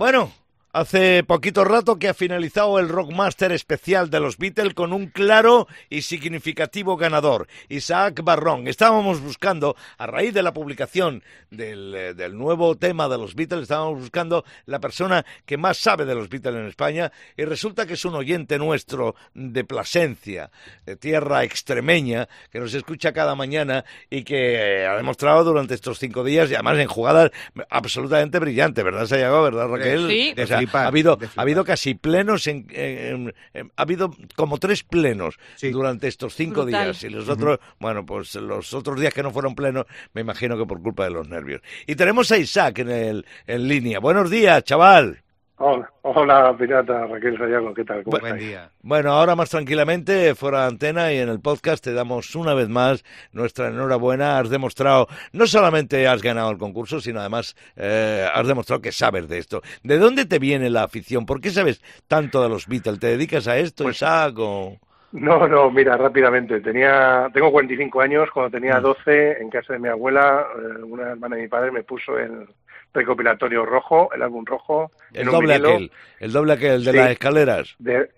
Bueno, 0.00 0.32
Hace 0.72 1.24
poquito 1.24 1.64
rato 1.64 1.98
que 1.98 2.06
ha 2.06 2.14
finalizado 2.14 2.78
el 2.78 2.88
Rockmaster 2.88 3.50
especial 3.50 4.08
de 4.08 4.20
los 4.20 4.38
Beatles 4.38 4.72
con 4.72 4.92
un 4.92 5.08
claro 5.08 5.66
y 5.88 6.02
significativo 6.02 6.96
ganador, 6.96 7.48
Isaac 7.68 8.22
Barrón. 8.22 8.68
Estábamos 8.68 9.20
buscando, 9.20 9.74
a 9.98 10.06
raíz 10.06 10.32
de 10.32 10.44
la 10.44 10.54
publicación 10.54 11.24
del, 11.50 11.92
eh, 11.96 12.14
del, 12.14 12.38
nuevo 12.38 12.76
tema 12.76 13.08
de 13.08 13.18
los 13.18 13.34
Beatles, 13.34 13.62
estábamos 13.62 13.98
buscando 13.98 14.44
la 14.66 14.78
persona 14.78 15.26
que 15.44 15.56
más 15.56 15.76
sabe 15.76 16.04
de 16.04 16.14
los 16.14 16.28
Beatles 16.28 16.54
en 16.54 16.66
España 16.66 17.10
y 17.36 17.44
resulta 17.46 17.84
que 17.84 17.94
es 17.94 18.04
un 18.04 18.14
oyente 18.14 18.56
nuestro 18.56 19.16
de 19.34 19.64
Plasencia, 19.64 20.52
de 20.86 20.94
tierra 20.94 21.42
extremeña, 21.42 22.28
que 22.52 22.60
nos 22.60 22.74
escucha 22.74 23.12
cada 23.12 23.34
mañana 23.34 23.84
y 24.08 24.22
que 24.22 24.86
ha 24.86 24.96
demostrado 24.96 25.42
durante 25.42 25.74
estos 25.74 25.98
cinco 25.98 26.22
días 26.22 26.48
y 26.48 26.54
además 26.54 26.78
en 26.78 26.86
jugadas 26.86 27.32
absolutamente 27.70 28.38
brillantes, 28.38 28.84
¿verdad, 28.84 29.06
Sayago? 29.06 29.42
¿Verdad, 29.42 29.66
Raquel? 29.66 30.06
Sí. 30.06 30.34
O 30.40 30.46
sea, 30.46 30.59
ha 30.72 30.86
habido 30.86 31.18
ha 31.36 31.42
habido 31.42 31.64
casi 31.64 31.94
plenos 31.94 32.46
en, 32.46 32.66
en, 32.70 33.34
en, 33.54 33.72
ha 33.76 33.82
habido 33.82 34.14
como 34.36 34.58
tres 34.58 34.82
plenos 34.82 35.38
sí. 35.56 35.70
durante 35.70 36.08
estos 36.08 36.34
cinco 36.34 36.62
Brutal. 36.62 36.84
días 36.86 37.04
y 37.04 37.08
los 37.10 37.28
otros 37.28 37.58
uh 37.58 37.62
-huh. 37.62 37.74
bueno 37.78 38.06
pues 38.06 38.34
los 38.36 38.72
otros 38.74 39.00
días 39.00 39.14
que 39.14 39.22
no 39.22 39.30
fueron 39.30 39.54
plenos 39.54 39.86
me 40.12 40.20
imagino 40.20 40.56
que 40.56 40.66
por 40.66 40.82
culpa 40.82 41.04
de 41.04 41.10
los 41.10 41.28
nervios 41.28 41.60
y 41.86 41.94
tenemos 41.94 42.30
a 42.32 42.38
Isaac 42.38 42.78
en 42.80 42.90
el 42.90 43.26
en 43.46 43.68
línea 43.68 44.00
buenos 44.00 44.30
días 44.30 44.64
chaval 44.64 45.22
Hola, 45.62 45.92
hola 46.00 46.56
pirata 46.56 47.06
Raquel 47.06 47.36
Sayago, 47.36 47.74
¿qué 47.74 47.84
tal? 47.84 48.02
¿Cómo 48.02 48.18
Buen 48.18 48.38
día. 48.38 48.70
Bueno, 48.80 49.12
ahora 49.12 49.36
más 49.36 49.50
tranquilamente, 49.50 50.34
fuera 50.34 50.62
de 50.62 50.68
antena 50.68 51.12
y 51.12 51.18
en 51.18 51.28
el 51.28 51.38
podcast 51.38 51.84
te 51.84 51.92
damos 51.92 52.34
una 52.34 52.54
vez 52.54 52.70
más 52.70 53.04
nuestra 53.32 53.68
enhorabuena. 53.68 54.38
Has 54.38 54.48
demostrado, 54.48 55.06
no 55.34 55.46
solamente 55.46 56.08
has 56.08 56.22
ganado 56.22 56.50
el 56.50 56.56
concurso, 56.56 56.98
sino 57.02 57.20
además 57.20 57.56
eh, 57.76 58.26
has 58.32 58.46
demostrado 58.46 58.80
que 58.80 58.90
sabes 58.90 59.28
de 59.28 59.36
esto. 59.36 59.60
¿De 59.82 59.98
dónde 59.98 60.24
te 60.24 60.38
viene 60.38 60.70
la 60.70 60.84
afición? 60.84 61.26
¿Por 61.26 61.42
qué 61.42 61.50
sabes 61.50 61.82
tanto 62.08 62.42
de 62.42 62.48
los 62.48 62.66
Beatles? 62.66 62.98
¿Te 62.98 63.08
dedicas 63.08 63.46
a 63.46 63.58
esto, 63.58 63.84
pues, 63.84 63.96
Isaac? 63.96 64.36
O... 64.38 64.78
No, 65.12 65.46
no, 65.46 65.70
mira, 65.70 65.94
rápidamente. 65.98 66.60
Tenía, 66.62 67.28
tengo 67.34 67.52
45 67.52 68.00
años, 68.00 68.30
cuando 68.32 68.50
tenía 68.50 68.80
12, 68.80 69.42
en 69.42 69.50
casa 69.50 69.74
de 69.74 69.78
mi 69.78 69.88
abuela, 69.88 70.46
eh, 70.56 70.82
una 70.84 71.10
hermana 71.10 71.36
de 71.36 71.42
mi 71.42 71.48
padre 71.48 71.70
me 71.70 71.82
puso 71.82 72.18
el 72.18 72.48
recopilatorio 72.92 73.64
rojo, 73.64 74.10
el 74.14 74.22
álbum 74.22 74.44
rojo. 74.44 74.90
El 75.12 75.26
doble 75.26 75.54
aquel, 75.54 75.90
el 76.18 76.32
doble 76.32 76.52
aquel 76.54 76.84
de 76.84 76.90
sí, 76.90 76.96
las 76.96 77.10
escaleras. 77.10 77.74
De, 77.78 78.10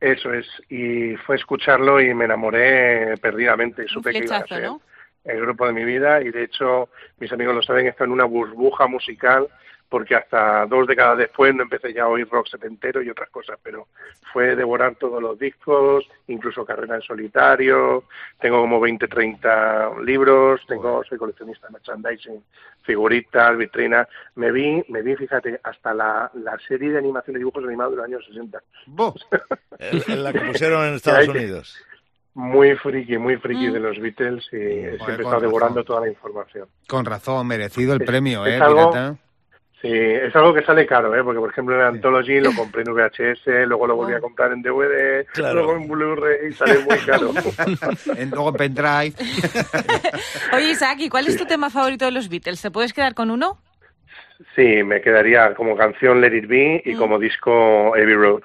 eso 0.00 0.32
es, 0.32 0.46
y 0.68 1.16
fue 1.16 1.36
escucharlo 1.36 2.00
y 2.00 2.14
me 2.14 2.26
enamoré 2.26 3.16
perdidamente. 3.18 3.82
Un 3.82 3.88
Supe 3.88 4.12
que 4.12 4.24
iba 4.24 4.36
a 4.36 4.46
ser 4.46 4.62
¿no? 4.62 4.80
el 5.24 5.40
grupo 5.40 5.66
de 5.66 5.72
mi 5.72 5.84
vida 5.84 6.22
y 6.22 6.30
de 6.30 6.44
hecho, 6.44 6.88
mis 7.18 7.32
amigos 7.32 7.54
lo 7.54 7.62
saben, 7.62 7.86
está 7.86 8.04
en 8.04 8.12
una 8.12 8.24
burbuja 8.24 8.86
musical 8.86 9.48
porque 9.88 10.14
hasta 10.14 10.66
dos 10.66 10.86
décadas 10.86 11.18
después 11.18 11.54
no 11.54 11.62
empecé 11.62 11.92
ya 11.94 12.02
a 12.04 12.08
oír 12.08 12.28
rock 12.30 12.48
setentero 12.48 13.00
y 13.02 13.08
otras 13.08 13.30
cosas, 13.30 13.58
pero 13.62 13.86
fue 14.32 14.54
devorar 14.54 14.96
todos 14.96 15.22
los 15.22 15.38
discos, 15.38 16.04
incluso 16.26 16.64
carrera 16.64 16.96
en 16.96 17.02
solitario, 17.02 18.04
tengo 18.40 18.60
como 18.60 18.78
20, 18.80 19.08
30 19.08 19.92
libros, 20.04 20.60
tengo, 20.68 21.02
soy 21.04 21.16
coleccionista 21.16 21.66
de 21.68 21.72
merchandising, 21.72 22.44
figuritas, 22.82 23.56
vitrinas, 23.56 24.06
me 24.34 24.52
vi, 24.52 24.84
me 24.88 25.02
vi, 25.02 25.16
fíjate, 25.16 25.58
hasta 25.62 25.94
la, 25.94 26.30
la 26.34 26.58
serie 26.66 26.90
de 26.90 26.98
animación 26.98 27.34
de 27.34 27.38
dibujos 27.38 27.64
animados 27.64 27.92
de 27.92 27.96
los 27.96 28.06
años 28.06 28.24
60. 28.26 28.62
¡Bo! 28.86 29.14
en 29.78 30.22
la 30.22 30.32
que 30.32 30.40
pusieron 30.40 30.84
en 30.86 30.94
Estados 30.94 31.28
Unidos. 31.28 31.76
Muy 32.34 32.76
friki, 32.76 33.18
muy 33.18 33.36
friki 33.36 33.68
Mm. 33.68 33.72
de 33.72 33.80
los 33.80 33.98
Beatles 33.98 34.44
y 34.52 34.58
siempre 34.58 35.24
estado 35.24 35.40
devorando 35.40 35.80
razón. 35.80 35.84
toda 35.86 36.00
la 36.02 36.08
información. 36.08 36.68
Con 36.86 37.04
razón, 37.04 37.46
merecido 37.46 37.94
el 37.94 38.02
Es- 38.02 38.06
premio, 38.06 38.46
es 38.46 38.52
¿eh, 38.54 38.62
algo- 38.62 38.90
pirata? 38.90 39.16
Sí, 39.80 39.88
es 39.92 40.34
algo 40.34 40.52
que 40.52 40.64
sale 40.64 40.84
caro, 40.86 41.14
¿eh? 41.14 41.22
porque 41.22 41.38
por 41.38 41.50
ejemplo 41.50 41.76
en 41.76 41.82
Anthology 41.82 42.40
lo 42.40 42.52
compré 42.52 42.82
en 42.82 42.92
VHS, 42.92 43.66
luego 43.68 43.86
lo 43.86 43.94
volví 43.94 44.12
a 44.12 44.20
comprar 44.20 44.50
en 44.52 44.60
DVD, 44.60 45.24
Claro. 45.32 45.54
luego 45.54 45.76
en 45.76 45.86
Blu-ray 45.88 46.48
y 46.48 46.52
sale 46.52 46.80
muy 46.80 46.98
caro. 47.06 47.30
En, 48.16 48.30
luego 48.30 48.48
en 48.48 48.54
pendrive. 48.56 49.12
Oye, 50.52 50.70
Isaac, 50.70 50.96
¿y 50.98 51.08
cuál 51.08 51.28
es 51.28 51.36
tu 51.36 51.46
tema 51.46 51.70
favorito 51.70 52.04
de 52.06 52.10
los 52.10 52.28
Beatles? 52.28 52.60
¿Te 52.60 52.72
puedes 52.72 52.92
quedar 52.92 53.14
con 53.14 53.30
uno? 53.30 53.58
sí, 54.56 54.82
me 54.84 55.00
quedaría 55.00 55.54
como 55.54 55.76
canción 55.76 56.20
Let 56.20 56.36
It 56.36 56.46
Be 56.48 56.82
y 56.84 56.94
Mm. 56.94 56.98
como 56.98 57.18
disco 57.20 57.94
Abbey 57.94 58.14
Road. 58.14 58.42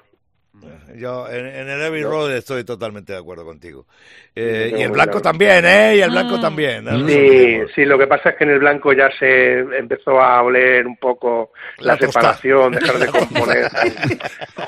Yo 0.96 1.28
en, 1.28 1.46
en 1.46 1.68
el 1.68 1.82
Abbey 1.82 2.02
Road 2.02 2.34
estoy 2.36 2.64
totalmente 2.64 3.12
de 3.12 3.18
acuerdo 3.18 3.44
contigo. 3.44 3.86
Eh, 4.34 4.72
y 4.76 4.82
el 4.82 4.90
blanco 4.90 5.20
claro. 5.20 5.22
también, 5.22 5.64
¿eh? 5.64 5.96
Y 5.96 6.00
el 6.00 6.10
blanco 6.10 6.36
Mm. 6.38 6.40
también. 6.40 6.84
¿no? 6.84 7.08
Sí, 7.08 7.60
sí, 7.74 7.84
lo 7.84 7.98
que 7.98 8.06
pasa 8.06 8.30
es 8.30 8.36
que 8.36 8.44
en 8.44 8.50
el 8.50 8.58
blanco 8.58 8.92
ya 8.92 9.08
se 9.18 9.58
empezó 9.60 10.20
a 10.20 10.42
oler 10.42 10.86
un 10.86 10.96
poco 10.96 11.52
La 11.78 11.96
separación, 11.96 12.72
dejar 12.72 12.98
de 12.98 13.06
componer 13.18 13.70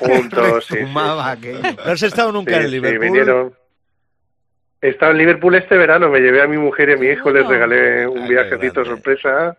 juntos. 0.01 0.67
sí, 0.67 0.77
sí. 0.79 0.85
¿No 0.85 1.93
has 1.93 2.03
estado 2.03 2.33
nunca 2.33 2.53
Sí, 2.53 2.57
en 2.59 2.65
sí, 2.65 2.71
Liverpool? 2.71 3.01
vinieron. 3.05 3.55
He 4.83 4.91
estado 4.91 5.13
en 5.13 5.19
Liverpool 5.19 5.55
este 5.55 5.77
verano, 5.77 6.09
me 6.11 6.21
llevé 6.21 6.43
a 6.43 6.47
mi 6.47 6.59
mujer 6.59 6.91
y 6.91 6.93
a 6.93 6.97
mi 6.97 7.07
hijo, 7.09 7.31
les 7.31 7.47
regalé 7.47 8.07
un 8.07 8.23
qué 8.23 8.29
viajecito 8.35 8.85
sorpresa 8.85 9.57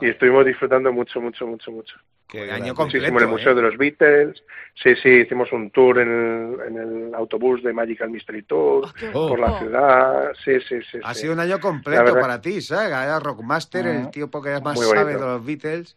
y 0.00 0.08
estuvimos 0.08 0.44
disfrutando 0.46 0.92
mucho, 0.92 1.20
mucho, 1.20 1.46
mucho, 1.46 1.70
mucho. 1.72 1.96
Qué 2.28 2.42
año 2.42 2.46
grande. 2.48 2.74
completo. 2.74 2.84
Muchísimo 3.12 3.18
en 3.18 3.24
el 3.24 3.30
Museo 3.30 3.52
¿eh? 3.52 3.54
de 3.56 3.62
los 3.62 3.76
Beatles, 3.76 4.42
sí, 4.80 4.94
sí, 5.02 5.08
hicimos 5.08 5.50
un 5.52 5.70
tour 5.72 5.98
en 5.98 6.08
el, 6.08 6.60
en 6.68 6.76
el 7.08 7.14
autobús 7.14 7.60
de 7.62 7.72
Magical 7.72 8.08
Mystery 8.10 8.42
Tour 8.44 8.84
Oh, 8.86 8.92
qué 8.92 9.06
por 9.10 9.38
guapo. 9.38 9.52
la 9.54 9.58
ciudad, 9.58 10.32
sí, 10.44 10.60
sí, 10.68 10.76
sí. 10.90 10.98
Ha 11.02 11.12
sí. 11.14 11.22
sido 11.22 11.32
un 11.32 11.40
año 11.40 11.58
completo 11.58 12.04
verdad- 12.04 12.20
para 12.20 12.40
ti, 12.40 12.60
¿sabes? 12.60 12.86
Era 12.88 13.18
Rockmaster, 13.18 13.84
el 13.86 14.02
Mm. 14.04 14.10
tío 14.12 14.30
que 14.30 14.60
más 14.60 14.78
sabe 14.78 15.14
de 15.14 15.20
los 15.20 15.44
Beatles. 15.44 15.96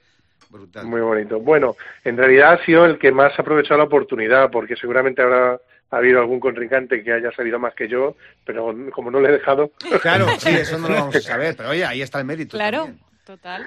Brutal. 0.50 0.86
Muy 0.86 1.02
bonito. 1.02 1.40
Bueno, 1.40 1.76
en 2.04 2.16
realidad 2.18 2.54
ha 2.54 2.66
sido 2.66 2.86
el 2.86 2.98
que 3.00 3.12
más 3.12 3.34
ha 3.38 3.42
aprovechado 3.42 3.78
la 3.80 3.86
oportunidad, 3.86 4.50
porque 4.52 4.76
seguramente 4.76 5.22
habrá 5.22 5.60
ha 5.92 5.98
habido 5.98 6.20
algún 6.20 6.40
contrincante 6.40 7.04
que 7.04 7.14
haya 7.14 7.32
sabido 7.34 7.60
más 7.60 7.76
que 7.76 7.88
yo, 7.88 8.16
pero 8.44 8.76
como 8.92 9.12
no 9.12 9.20
le 9.20 9.30
he 9.30 9.32
dejado, 9.34 9.72
Claro, 10.02 10.26
sí, 10.40 10.50
eso 10.50 10.80
no 10.80 10.88
lo 10.90 10.96
vamos 10.96 11.16
a 11.16 11.22
saber, 11.22 11.56
pero 11.56 11.70
oye, 11.70 11.86
ahí 11.86 12.02
está 12.02 12.18
el 12.18 12.26
mérito. 12.26 12.58
Claro, 12.58 12.86
también. 12.86 13.00
Total. 13.26 13.66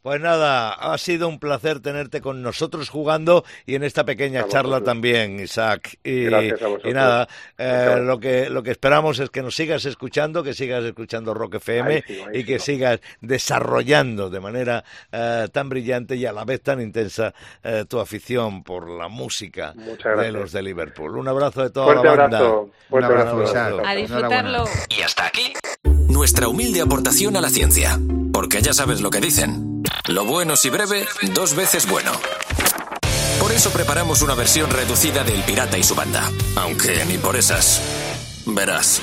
Pues 0.00 0.20
nada, 0.20 0.72
ha 0.72 0.96
sido 0.96 1.26
un 1.28 1.40
placer 1.40 1.80
tenerte 1.80 2.20
con 2.20 2.40
nosotros 2.40 2.88
jugando 2.88 3.44
y 3.66 3.74
en 3.74 3.82
esta 3.82 4.04
pequeña 4.04 4.46
charla 4.46 4.80
también, 4.80 5.40
Isaac. 5.40 5.98
Y, 6.04 6.24
Gracias 6.24 6.62
a 6.62 6.68
vosotros. 6.68 6.90
y 6.90 6.94
nada, 6.94 7.28
eh, 7.58 7.96
lo 8.00 8.20
que 8.20 8.48
lo 8.48 8.62
que 8.62 8.70
esperamos 8.70 9.18
es 9.18 9.28
que 9.28 9.42
nos 9.42 9.56
sigas 9.56 9.84
escuchando, 9.86 10.44
que 10.44 10.54
sigas 10.54 10.84
escuchando 10.84 11.34
Rock 11.34 11.56
FM 11.56 11.96
Ahí 11.96 12.02
sigo, 12.06 12.26
ahí 12.26 12.38
y 12.38 12.44
que 12.44 12.58
sigas 12.60 13.00
desarrollando 13.20 14.30
de 14.30 14.38
manera 14.38 14.84
eh, 15.10 15.48
tan 15.52 15.68
brillante 15.68 16.14
y 16.14 16.26
a 16.26 16.32
la 16.32 16.44
vez 16.44 16.62
tan 16.62 16.80
intensa 16.80 17.34
eh, 17.64 17.84
tu 17.88 17.98
afición 17.98 18.62
por 18.62 18.88
la 18.88 19.08
música 19.08 19.74
de 19.74 20.30
los 20.30 20.52
de 20.52 20.62
Liverpool. 20.62 21.18
Un 21.18 21.26
abrazo 21.26 21.64
de 21.64 21.70
toda 21.70 21.86
fuerte 21.86 22.04
la 22.06 22.14
banda. 22.14 22.38
abrazo, 22.38 22.70
fuerte 22.88 23.08
Un 23.08 23.18
abrazo, 23.18 23.36
abrazo. 23.36 23.82
A 23.84 23.94
disfrutarlo. 23.96 24.64
Y 24.96 25.02
hasta 25.02 25.26
aquí 25.26 25.52
nuestra 26.18 26.48
humilde 26.48 26.80
aportación 26.80 27.36
a 27.36 27.40
la 27.40 27.48
ciencia. 27.48 27.96
Porque 28.32 28.60
ya 28.60 28.74
sabes 28.74 29.00
lo 29.00 29.08
que 29.08 29.20
dicen. 29.20 29.84
Lo 30.08 30.24
bueno 30.24 30.56
si 30.56 30.68
breve, 30.68 31.06
dos 31.32 31.54
veces 31.54 31.88
bueno. 31.88 32.10
Por 33.38 33.52
eso 33.52 33.70
preparamos 33.70 34.20
una 34.20 34.34
versión 34.34 34.68
reducida 34.68 35.22
del 35.22 35.44
Pirata 35.44 35.78
y 35.78 35.84
su 35.84 35.94
banda. 35.94 36.28
Aunque 36.56 37.04
ni 37.06 37.18
por 37.18 37.36
esas. 37.36 37.80
Verás. 38.46 39.00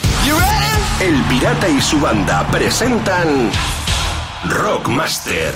El 1.00 1.24
Pirata 1.24 1.70
y 1.70 1.82
su 1.82 2.02
banda 2.02 2.46
presentan 2.52 3.50
Rockmaster. 4.50 5.56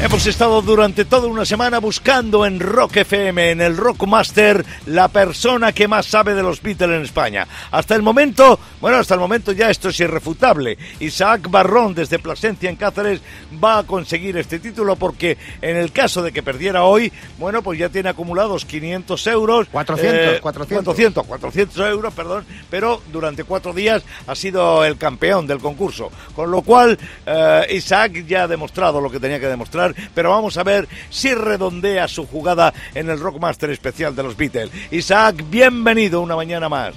Hemos 0.00 0.24
estado 0.28 0.62
durante 0.62 1.04
toda 1.04 1.26
una 1.26 1.44
semana 1.44 1.80
buscando 1.80 2.46
en 2.46 2.60
Rock 2.60 2.98
FM, 2.98 3.50
en 3.50 3.60
el 3.60 3.76
Rockmaster, 3.76 4.64
la 4.86 5.08
persona 5.08 5.72
que 5.72 5.88
más 5.88 6.06
sabe 6.06 6.36
de 6.36 6.42
los 6.44 6.62
Beatles 6.62 6.96
en 6.96 7.02
España. 7.02 7.48
Hasta 7.72 7.96
el 7.96 8.02
momento, 8.02 8.60
bueno, 8.80 8.98
hasta 8.98 9.14
el 9.14 9.20
momento 9.20 9.50
ya 9.50 9.70
esto 9.70 9.88
es 9.88 9.98
irrefutable. 9.98 10.78
Isaac 11.00 11.50
Barrón, 11.50 11.94
desde 11.94 12.20
Plasencia 12.20 12.70
en 12.70 12.76
Cáceres, 12.76 13.20
va 13.62 13.78
a 13.78 13.82
conseguir 13.82 14.36
este 14.36 14.60
título 14.60 14.94
porque 14.94 15.36
en 15.60 15.76
el 15.76 15.90
caso 15.90 16.22
de 16.22 16.30
que 16.30 16.44
perdiera 16.44 16.84
hoy, 16.84 17.12
bueno, 17.36 17.62
pues 17.62 17.80
ya 17.80 17.88
tiene 17.88 18.10
acumulados 18.10 18.64
500 18.66 19.26
euros. 19.26 19.66
400, 19.72 20.40
400. 20.40 20.84
400, 20.84 21.26
400 21.26 21.88
euros, 21.88 22.14
perdón, 22.14 22.44
pero 22.70 23.02
durante 23.12 23.42
cuatro 23.42 23.72
días 23.72 24.04
ha 24.28 24.36
sido 24.36 24.84
el 24.84 24.96
campeón 24.96 25.48
del 25.48 25.58
concurso. 25.58 26.12
Con 26.36 26.52
lo 26.52 26.62
cual, 26.62 26.96
eh, 27.26 27.66
Isaac 27.70 28.24
ya 28.28 28.44
ha 28.44 28.48
demostrado 28.48 29.00
lo 29.00 29.10
que 29.10 29.18
tenía 29.18 29.40
que 29.40 29.48
demostrar, 29.48 29.87
pero 30.14 30.30
vamos 30.30 30.56
a 30.58 30.62
ver 30.62 30.88
si 31.10 31.34
redondea 31.34 32.08
su 32.08 32.26
jugada 32.26 32.72
en 32.94 33.08
el 33.10 33.20
Rockmaster 33.20 33.70
especial 33.70 34.14
de 34.14 34.22
los 34.22 34.36
Beatles. 34.36 34.70
Isaac, 34.90 35.44
bienvenido 35.48 36.20
una 36.20 36.36
mañana 36.36 36.68
más. 36.68 36.94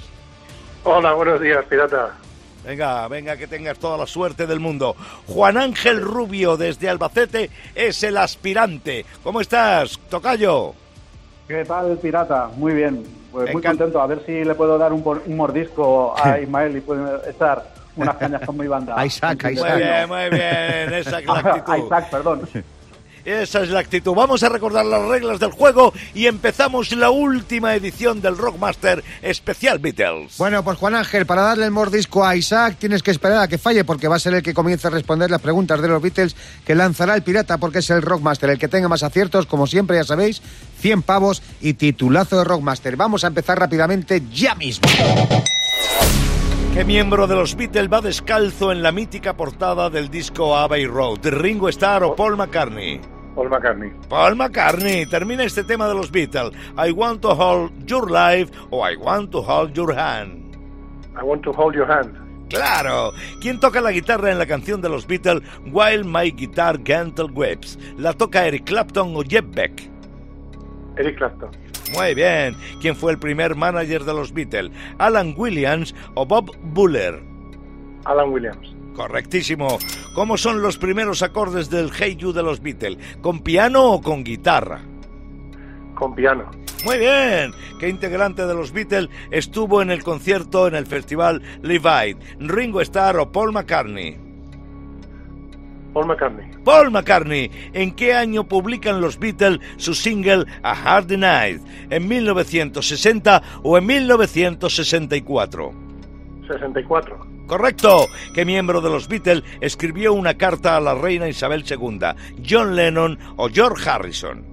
Hola, 0.84 1.12
buenos 1.12 1.40
días, 1.40 1.64
pirata. 1.68 2.10
Venga, 2.64 3.08
venga, 3.08 3.36
que 3.36 3.46
tengas 3.48 3.78
toda 3.78 3.98
la 3.98 4.06
suerte 4.06 4.46
del 4.46 4.60
mundo. 4.60 4.94
Juan 5.26 5.56
Ángel 5.56 6.00
Rubio, 6.00 6.56
desde 6.56 6.88
Albacete, 6.88 7.50
es 7.74 8.02
el 8.04 8.16
aspirante. 8.16 9.04
¿Cómo 9.22 9.40
estás, 9.40 9.98
Tocayo? 10.08 10.74
¿Qué 11.48 11.64
tal, 11.64 11.98
pirata? 11.98 12.48
Muy 12.56 12.72
bien. 12.74 13.04
Pues 13.32 13.52
muy 13.52 13.62
contento. 13.62 14.00
A 14.00 14.06
ver 14.06 14.22
si 14.26 14.44
le 14.44 14.54
puedo 14.54 14.78
dar 14.78 14.92
un, 14.92 15.02
mordisco 15.34 16.14
a 16.16 16.38
Ismael 16.38 16.76
y 16.76 16.80
puede 16.82 17.02
echar 17.30 17.64
unas 17.96 18.16
cañas 18.16 18.42
con 18.46 18.56
mi 18.56 18.66
banda. 18.68 18.94
A 18.98 19.06
Isaac, 19.06 19.44
a 19.44 19.48
Muy 19.48 19.54
Isaac. 19.54 19.76
bien, 19.76 20.08
muy 20.08 20.30
bien, 20.30 20.94
esa 20.94 21.18
es 21.18 21.26
la 21.26 21.32
A 21.34 21.38
actitud. 21.38 21.86
Isaac, 21.86 22.10
perdón. 22.10 22.48
Esa 23.24 23.62
es 23.62 23.70
la 23.70 23.80
actitud. 23.80 24.14
Vamos 24.14 24.42
a 24.42 24.48
recordar 24.48 24.84
las 24.84 25.02
reglas 25.02 25.38
del 25.38 25.52
juego 25.52 25.92
y 26.14 26.26
empezamos 26.26 26.92
la 26.92 27.10
última 27.10 27.74
edición 27.74 28.20
del 28.20 28.36
Rockmaster 28.36 29.04
Especial 29.22 29.78
Beatles. 29.78 30.38
Bueno, 30.38 30.64
pues 30.64 30.78
Juan 30.78 30.94
Ángel, 30.94 31.26
para 31.26 31.42
darle 31.42 31.66
el 31.66 31.70
mordisco 31.70 32.24
a 32.24 32.34
Isaac 32.34 32.76
tienes 32.78 33.02
que 33.02 33.12
esperar 33.12 33.38
a 33.38 33.48
que 33.48 33.58
falle 33.58 33.84
porque 33.84 34.08
va 34.08 34.16
a 34.16 34.20
ser 34.20 34.34
el 34.34 34.42
que 34.42 34.54
comience 34.54 34.86
a 34.88 34.90
responder 34.90 35.30
las 35.30 35.40
preguntas 35.40 35.80
de 35.80 35.88
los 35.88 36.02
Beatles 36.02 36.34
que 36.64 36.74
lanzará 36.74 37.14
el 37.14 37.22
pirata 37.22 37.58
porque 37.58 37.78
es 37.78 37.90
el 37.90 38.02
Rockmaster. 38.02 38.50
El 38.50 38.58
que 38.58 38.68
tenga 38.68 38.88
más 38.88 39.02
aciertos, 39.02 39.46
como 39.46 39.66
siempre 39.66 39.96
ya 39.96 40.04
sabéis, 40.04 40.42
100 40.80 41.02
pavos 41.02 41.42
y 41.60 41.74
titulazo 41.74 42.38
de 42.38 42.44
Rockmaster. 42.44 42.96
Vamos 42.96 43.24
a 43.24 43.28
empezar 43.28 43.58
rápidamente 43.58 44.22
ya 44.32 44.54
mismo. 44.54 44.88
¿Qué 46.72 46.86
miembro 46.86 47.26
de 47.26 47.34
los 47.34 47.54
Beatles 47.54 47.92
va 47.92 48.00
descalzo 48.00 48.72
en 48.72 48.82
la 48.82 48.92
mítica 48.92 49.36
portada 49.36 49.90
del 49.90 50.08
disco 50.08 50.56
Abbey 50.56 50.86
Road? 50.86 51.18
¿Ringo 51.22 51.68
Starr 51.68 52.02
o 52.02 52.16
Paul 52.16 52.38
McCartney? 52.38 52.98
Paul 53.34 53.50
McCartney. 53.50 53.92
Paul 54.08 54.36
McCartney, 54.36 55.04
termina 55.04 55.44
este 55.44 55.64
tema 55.64 55.86
de 55.86 55.94
los 55.94 56.10
Beatles. 56.10 56.52
I 56.78 56.90
want 56.90 57.20
to 57.20 57.34
hold 57.34 57.70
your 57.84 58.10
life 58.10 58.50
o 58.70 58.88
I 58.88 58.96
want 58.96 59.30
to 59.32 59.42
hold 59.42 59.74
your 59.74 59.94
hand. 59.94 60.56
I 61.14 61.22
want 61.22 61.42
to 61.42 61.52
hold 61.52 61.74
your 61.74 61.90
hand. 61.90 62.16
¡Claro! 62.48 63.12
¿Quién 63.42 63.60
toca 63.60 63.82
la 63.82 63.92
guitarra 63.92 64.30
en 64.32 64.38
la 64.38 64.46
canción 64.46 64.80
de 64.80 64.88
los 64.88 65.06
Beatles 65.06 65.42
While 65.70 66.04
My 66.04 66.30
Guitar 66.30 66.80
Gentle 66.82 67.26
Weeps? 67.32 67.78
¿La 67.98 68.14
toca 68.14 68.46
Eric 68.46 68.64
Clapton 68.64 69.14
o 69.14 69.22
Jeff 69.22 69.44
Beck? 69.54 69.90
Eric 70.96 71.18
Clapton. 71.18 71.50
Muy 71.94 72.14
bien. 72.14 72.56
¿Quién 72.80 72.96
fue 72.96 73.12
el 73.12 73.18
primer 73.18 73.54
manager 73.54 74.04
de 74.04 74.14
los 74.14 74.32
Beatles? 74.32 74.72
¿Alan 74.98 75.34
Williams 75.36 75.94
o 76.14 76.26
Bob 76.26 76.56
Buller? 76.62 77.22
Alan 78.04 78.30
Williams. 78.30 78.74
Correctísimo. 78.94 79.78
¿Cómo 80.14 80.36
son 80.36 80.62
los 80.62 80.78
primeros 80.78 81.22
acordes 81.22 81.70
del 81.70 81.90
Hey 81.92 82.16
You 82.16 82.32
de 82.32 82.42
los 82.42 82.60
Beatles? 82.60 82.98
¿Con 83.20 83.40
piano 83.40 83.92
o 83.92 84.02
con 84.02 84.24
guitarra? 84.24 84.80
Con 85.94 86.14
piano. 86.14 86.50
Muy 86.84 86.98
bien. 86.98 87.52
¿Qué 87.78 87.88
integrante 87.88 88.46
de 88.46 88.54
los 88.54 88.72
Beatles 88.72 89.08
estuvo 89.30 89.82
en 89.82 89.90
el 89.90 90.02
concierto 90.02 90.66
en 90.66 90.74
el 90.74 90.86
festival 90.86 91.42
Aid? 91.84 92.16
¿Ringo 92.40 92.80
Starr 92.80 93.18
o 93.18 93.30
Paul 93.30 93.52
McCartney? 93.52 94.31
Paul 95.92 96.06
McCartney. 96.06 96.50
Paul 96.64 96.90
McCartney, 96.90 97.50
¿en 97.72 97.94
qué 97.94 98.14
año 98.14 98.44
publican 98.44 99.00
los 99.00 99.18
Beatles 99.18 99.60
su 99.76 99.94
single 99.94 100.46
A 100.62 100.72
Hard 100.72 101.10
Night? 101.12 101.60
¿En 101.90 102.08
1960 102.08 103.42
o 103.62 103.76
en 103.76 103.86
1964? 103.86 105.72
64. 106.48 107.32
Correcto. 107.46 108.06
¿Qué 108.34 108.44
miembro 108.44 108.80
de 108.80 108.90
los 108.90 109.08
Beatles 109.08 109.42
escribió 109.60 110.12
una 110.14 110.34
carta 110.34 110.76
a 110.76 110.80
la 110.80 110.94
reina 110.94 111.28
Isabel 111.28 111.64
II? 111.68 111.98
¿John 112.48 112.74
Lennon 112.74 113.18
o 113.36 113.48
George 113.48 113.88
Harrison? 113.88 114.44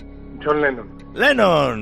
John 0.44 0.62
Lennon. 0.62 0.90
Lennon. 1.14 1.82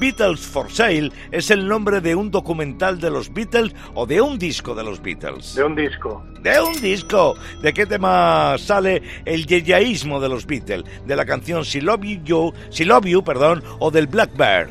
Beatles 0.00 0.40
for 0.40 0.70
Sale 0.70 1.12
es 1.30 1.50
el 1.50 1.68
nombre 1.68 2.00
de 2.00 2.14
un 2.14 2.30
documental 2.30 2.98
de 2.98 3.10
los 3.10 3.30
Beatles 3.34 3.74
o 3.94 4.06
de 4.06 4.22
un 4.22 4.38
disco 4.38 4.74
de 4.74 4.82
los 4.82 5.02
Beatles. 5.02 5.54
De 5.54 5.62
un 5.62 5.76
disco. 5.76 6.24
De 6.40 6.58
un 6.58 6.80
disco. 6.80 7.34
¿De 7.60 7.74
qué 7.74 7.84
tema 7.84 8.56
sale 8.56 9.02
el 9.26 9.46
yeyaísmo 9.46 10.18
de 10.18 10.30
los 10.30 10.46
Beatles? 10.46 10.84
¿De 11.06 11.14
la 11.14 11.26
canción 11.26 11.66
Si 11.66 11.82
Love 11.82 12.24
You, 12.24 12.54
Si 12.70 12.86
Love 12.86 13.04
You, 13.04 13.22
perdón, 13.22 13.62
o 13.78 13.90
del 13.90 14.06
Blackbird? 14.06 14.70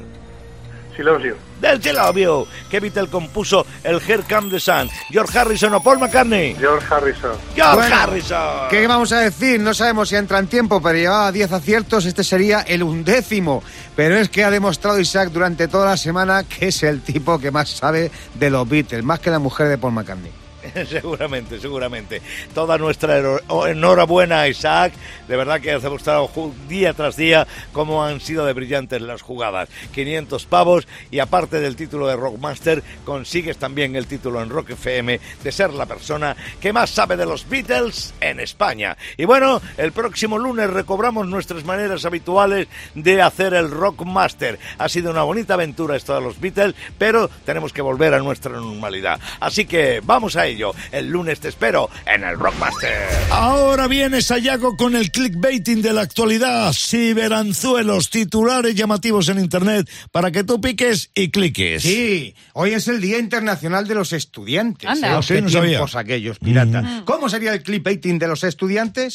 Si 0.99 1.03
Loves 1.05 1.23
You. 1.23 1.35
Del 1.61 1.79
You. 1.79 2.45
¿Qué 2.69 2.81
Beatle 2.81 3.07
compuso 3.07 3.65
el 3.85 4.01
Here 4.05 4.21
Come 4.29 4.49
the 4.49 4.59
Sun? 4.59 4.89
¿George 5.09 5.39
Harrison 5.39 5.73
o 5.73 5.81
Paul 5.81 5.97
McCartney? 5.97 6.55
George 6.59 6.85
Harrison. 6.93 7.37
George 7.55 7.75
Bueno, 7.75 7.95
Harrison. 7.95 8.67
¿Qué 8.69 8.85
vamos 8.85 9.13
a 9.13 9.21
decir? 9.21 9.61
No 9.61 9.73
sabemos 9.73 10.09
si 10.09 10.17
entra 10.17 10.39
en 10.39 10.47
tiempo, 10.47 10.81
pero 10.81 10.97
llevaba 10.97 11.31
10 11.31 11.53
aciertos. 11.53 12.05
Este 12.05 12.25
sería 12.25 12.63
el 12.63 12.83
undécimo. 12.83 13.63
Pero 13.95 14.17
es 14.17 14.27
que 14.27 14.43
ha 14.43 14.51
demostrado 14.51 14.99
Isaac 14.99 15.29
durante 15.29 15.69
toda 15.69 15.85
la 15.85 15.95
semana 15.95 16.43
que 16.43 16.67
es 16.67 16.83
el 16.83 16.99
tipo 17.01 17.39
que 17.39 17.49
más 17.49 17.69
sabe 17.69 18.11
de 18.33 18.49
los 18.49 18.67
Beatles, 18.67 19.05
más 19.05 19.21
que 19.21 19.29
la 19.29 19.39
mujer 19.39 19.69
de 19.69 19.77
Paul 19.77 19.93
McCartney. 19.93 20.48
seguramente, 20.87 21.59
seguramente. 21.59 22.21
Toda 22.53 22.77
nuestra 22.77 23.17
ero- 23.17 23.39
o- 23.47 23.67
enhorabuena 23.67 24.41
a 24.41 24.47
Isaac. 24.47 24.93
De 25.27 25.35
verdad 25.37 25.61
que 25.61 25.71
has 25.71 25.83
demostrado 25.83 26.29
día 26.67 26.93
tras 26.93 27.15
día 27.15 27.47
cómo 27.73 28.03
han 28.03 28.19
sido 28.19 28.45
de 28.45 28.53
brillantes 28.53 29.01
las 29.01 29.21
jugadas. 29.21 29.69
500 29.93 30.45
pavos 30.45 30.87
y 31.11 31.19
aparte 31.19 31.59
del 31.59 31.75
título 31.75 32.07
de 32.07 32.15
Rockmaster, 32.15 32.83
consigues 33.05 33.57
también 33.57 33.95
el 33.95 34.07
título 34.07 34.41
en 34.41 34.49
Rock 34.49 34.71
FM 34.71 35.19
de 35.43 35.51
ser 35.51 35.73
la 35.73 35.85
persona 35.85 36.35
que 36.59 36.73
más 36.73 36.89
sabe 36.89 37.15
de 37.17 37.25
los 37.25 37.47
Beatles 37.47 38.13
en 38.21 38.39
España. 38.39 38.97
Y 39.17 39.25
bueno, 39.25 39.61
el 39.77 39.91
próximo 39.91 40.37
lunes 40.37 40.69
recobramos 40.69 41.27
nuestras 41.27 41.63
maneras 41.65 42.05
habituales 42.05 42.67
de 42.95 43.21
hacer 43.21 43.53
el 43.53 43.69
Rockmaster. 43.71 44.59
Ha 44.77 44.89
sido 44.89 45.11
una 45.11 45.23
bonita 45.23 45.53
aventura 45.53 45.95
esto 45.95 46.15
de 46.15 46.21
los 46.21 46.39
Beatles, 46.39 46.75
pero 46.97 47.29
tenemos 47.45 47.73
que 47.73 47.81
volver 47.81 48.13
a 48.13 48.19
nuestra 48.19 48.51
normalidad. 48.53 49.19
Así 49.39 49.65
que 49.65 50.01
vamos 50.03 50.35
a 50.35 50.45
ello. 50.45 50.58
El 50.91 51.09
lunes 51.09 51.39
te 51.39 51.47
espero 51.49 51.89
en 52.05 52.23
el 52.23 52.37
Rockmaster. 52.37 53.07
Ahora 53.31 53.87
viene 53.87 54.21
Sayago 54.21 54.75
con 54.75 54.95
el 54.95 55.11
clickbaiting 55.11 55.81
de 55.81 55.93
la 55.93 56.01
actualidad. 56.01 56.73
Ciberanzuelos, 56.73 58.09
titulares 58.09 58.75
llamativos 58.75 59.29
en 59.29 59.39
internet 59.39 59.89
para 60.11 60.31
que 60.31 60.43
tú 60.43 60.59
piques 60.59 61.11
y 61.15 61.29
cliques. 61.31 61.83
Sí, 61.83 62.35
hoy 62.53 62.71
es 62.73 62.87
el 62.87 62.99
Día 63.01 63.17
Internacional 63.19 63.87
de 63.87 63.95
los 63.95 64.13
Estudiantes. 64.13 64.89
Anda. 64.89 65.07
¿eh? 65.07 65.15
Ah, 65.17 65.21
sí, 65.21 65.35
Qué 65.35 65.41
no 65.41 65.49
sabía. 65.49 65.69
tiempos 65.71 65.95
aquellos, 65.95 66.39
pirata. 66.39 67.03
¿Cómo 67.05 67.29
sería 67.29 67.53
el 67.53 67.63
clickbaiting 67.63 68.19
de 68.19 68.27
los 68.27 68.43
estudiantes? 68.43 69.13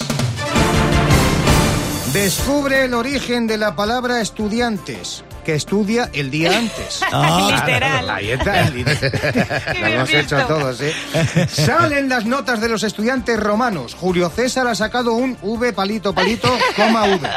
Descubre 2.12 2.84
el 2.84 2.94
origen 2.94 3.46
de 3.46 3.58
la 3.58 3.74
palabra 3.74 4.20
estudiantes, 4.20 5.24
que 5.44 5.54
estudia 5.54 6.10
el 6.12 6.30
día 6.30 6.58
antes. 6.58 7.00
Literal. 7.50 8.10
Ahí 8.10 8.30
está. 8.32 8.62
el- 8.68 8.84
Lo 9.80 9.86
hemos 9.86 10.10
hecho 10.10 10.36
visto. 10.36 10.46
todos, 10.54 10.80
¿eh? 10.80 10.92
Salen 11.48 12.08
las 12.08 12.24
notas 12.24 12.60
de 12.60 12.68
los 12.68 12.82
estudiantes 12.82 13.38
romanos. 13.38 13.94
Julio 13.94 14.28
César 14.30 14.66
ha 14.66 14.74
sacado 14.74 15.12
un 15.12 15.36
V 15.42 15.72
palito 15.72 16.12
palito, 16.14 16.48
coma 16.76 17.04
V. 17.04 17.28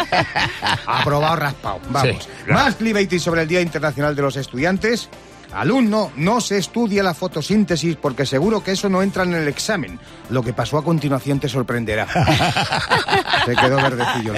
Aprobado 0.85 1.35
raspado. 1.35 1.79
Vamos. 1.89 2.27
Más 2.47 2.75
clickbaiting 2.75 3.19
sobre 3.19 3.43
el 3.43 3.47
Día 3.47 3.61
Internacional 3.61 4.15
de 4.15 4.21
los 4.21 4.35
Estudiantes. 4.37 5.09
Alumno, 5.53 6.11
no 6.15 6.41
se 6.41 6.57
estudia 6.57 7.03
la 7.03 7.13
fotosíntesis 7.13 7.95
porque 7.95 8.25
seguro 8.25 8.63
que 8.63 8.71
eso 8.71 8.89
no 8.89 9.01
entra 9.01 9.23
en 9.23 9.33
el 9.33 9.47
examen. 9.47 9.99
Lo 10.29 10.43
que 10.43 10.53
pasó 10.53 10.77
a 10.77 10.83
continuación 10.83 11.39
te 11.39 11.49
sorprenderá. 11.49 12.07
se 13.45 13.55
quedó 13.55 13.77
verdecillo. 13.77 14.33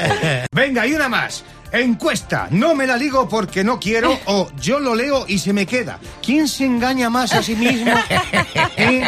Venga, 0.52 0.86
y 0.86 0.94
una 0.94 1.10
más. 1.10 1.44
Encuesta, 1.72 2.48
no 2.52 2.74
me 2.74 2.88
la 2.88 2.98
ligo 2.98 3.30
porque 3.30 3.64
no 3.64 3.80
quiero 3.80 4.20
o 4.26 4.50
yo 4.60 4.80
lo 4.80 4.95
leo 4.95 5.26
y 5.28 5.38
se 5.40 5.54
me 5.54 5.66
queda. 5.66 6.00
¿Quién 6.24 6.48
se 6.48 6.66
engaña 6.66 7.10
más 7.10 7.33
a 7.33 7.44
sí 7.44 7.56
mismo? 7.56 7.94
¿Eh? 8.78 9.04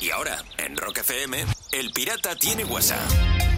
Y 0.00 0.10
ahora, 0.10 0.36
en 0.58 0.76
Rock 0.76 0.98
FM, 0.98 1.44
El 1.72 1.90
Pirata 1.92 2.34
tiene 2.34 2.64
WhatsApp. 2.64 3.53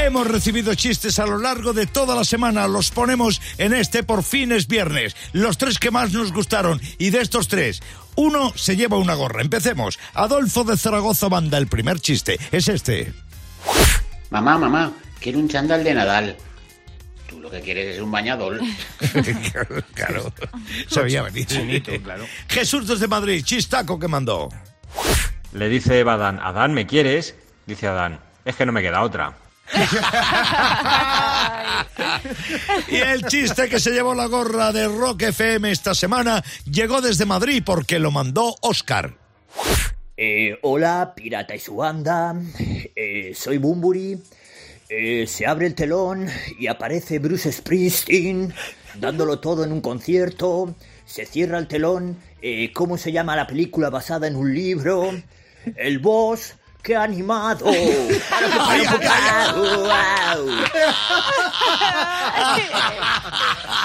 Hemos 0.00 0.28
recibido 0.28 0.74
chistes 0.76 1.18
a 1.18 1.26
lo 1.26 1.38
largo 1.38 1.72
de 1.72 1.86
toda 1.86 2.14
la 2.14 2.24
semana. 2.24 2.68
Los 2.68 2.92
ponemos 2.92 3.42
en 3.58 3.74
este 3.74 4.04
por 4.04 4.22
fin 4.22 4.52
es 4.52 4.68
viernes. 4.68 5.16
Los 5.32 5.58
tres 5.58 5.80
que 5.80 5.90
más 5.90 6.12
nos 6.12 6.32
gustaron. 6.32 6.80
Y 6.98 7.10
de 7.10 7.20
estos 7.20 7.48
tres, 7.48 7.82
uno 8.14 8.52
se 8.54 8.76
lleva 8.76 8.96
una 8.96 9.14
gorra. 9.14 9.42
Empecemos. 9.42 9.98
Adolfo 10.14 10.62
de 10.62 10.76
Zaragoza 10.76 11.28
manda 11.28 11.58
el 11.58 11.66
primer 11.66 11.98
chiste. 11.98 12.38
Es 12.52 12.68
este. 12.68 13.12
Mamá, 14.30 14.56
mamá, 14.56 14.92
quiero 15.20 15.40
un 15.40 15.48
chándal 15.48 15.82
de 15.82 15.92
Nadal. 15.92 16.36
Tú 17.26 17.40
lo 17.40 17.50
que 17.50 17.60
quieres 17.60 17.96
es 17.96 18.00
un 18.00 18.12
bañador. 18.12 18.60
claro. 19.94 20.32
Se 20.88 21.02
veía 21.02 21.22
venir. 21.22 21.82
claro. 22.04 22.24
Jesús 22.48 22.86
desde 22.86 23.08
Madrid. 23.08 23.42
Chistaco 23.44 23.98
que 23.98 24.06
mandó. 24.06 24.48
Le 25.52 25.68
dice 25.68 25.98
Eva 25.98 26.12
a 26.12 26.14
Adán, 26.14 26.38
Adán, 26.40 26.72
¿me 26.72 26.86
quieres? 26.86 27.34
Dice 27.66 27.88
Adán, 27.88 28.20
es 28.44 28.54
que 28.54 28.64
no 28.64 28.70
me 28.70 28.80
queda 28.80 29.02
otra. 29.02 29.36
Y 32.88 32.96
el 32.96 33.24
chiste 33.26 33.68
que 33.68 33.80
se 33.80 33.90
llevó 33.90 34.14
la 34.14 34.26
gorra 34.26 34.72
de 34.72 34.88
Rock 34.88 35.22
FM 35.22 35.70
esta 35.70 35.94
semana 35.94 36.42
llegó 36.70 37.00
desde 37.00 37.26
Madrid 37.26 37.62
porque 37.64 37.98
lo 37.98 38.10
mandó 38.10 38.56
Oscar. 38.60 39.14
Eh, 40.16 40.58
hola, 40.62 41.12
Pirata 41.14 41.54
y 41.54 41.60
su 41.60 41.76
banda. 41.76 42.34
Eh, 42.96 43.32
soy 43.34 43.58
Bumburi. 43.58 44.18
Eh, 44.88 45.26
se 45.26 45.46
abre 45.46 45.66
el 45.66 45.74
telón 45.74 46.28
y 46.58 46.66
aparece 46.66 47.18
Bruce 47.18 47.52
Springsteen 47.52 48.52
dándolo 49.00 49.40
todo 49.40 49.64
en 49.64 49.72
un 49.72 49.80
concierto. 49.80 50.74
Se 51.04 51.26
cierra 51.26 51.58
el 51.58 51.68
telón. 51.68 52.18
Eh, 52.42 52.72
¿Cómo 52.72 52.98
se 52.98 53.12
llama 53.12 53.36
la 53.36 53.46
película 53.46 53.90
basada 53.90 54.26
en 54.26 54.36
un 54.36 54.54
libro? 54.54 55.10
El 55.76 55.98
boss. 55.98 56.54
¡Qué 56.88 56.96
animado! 56.96 57.66
¡Guau! 59.60 60.46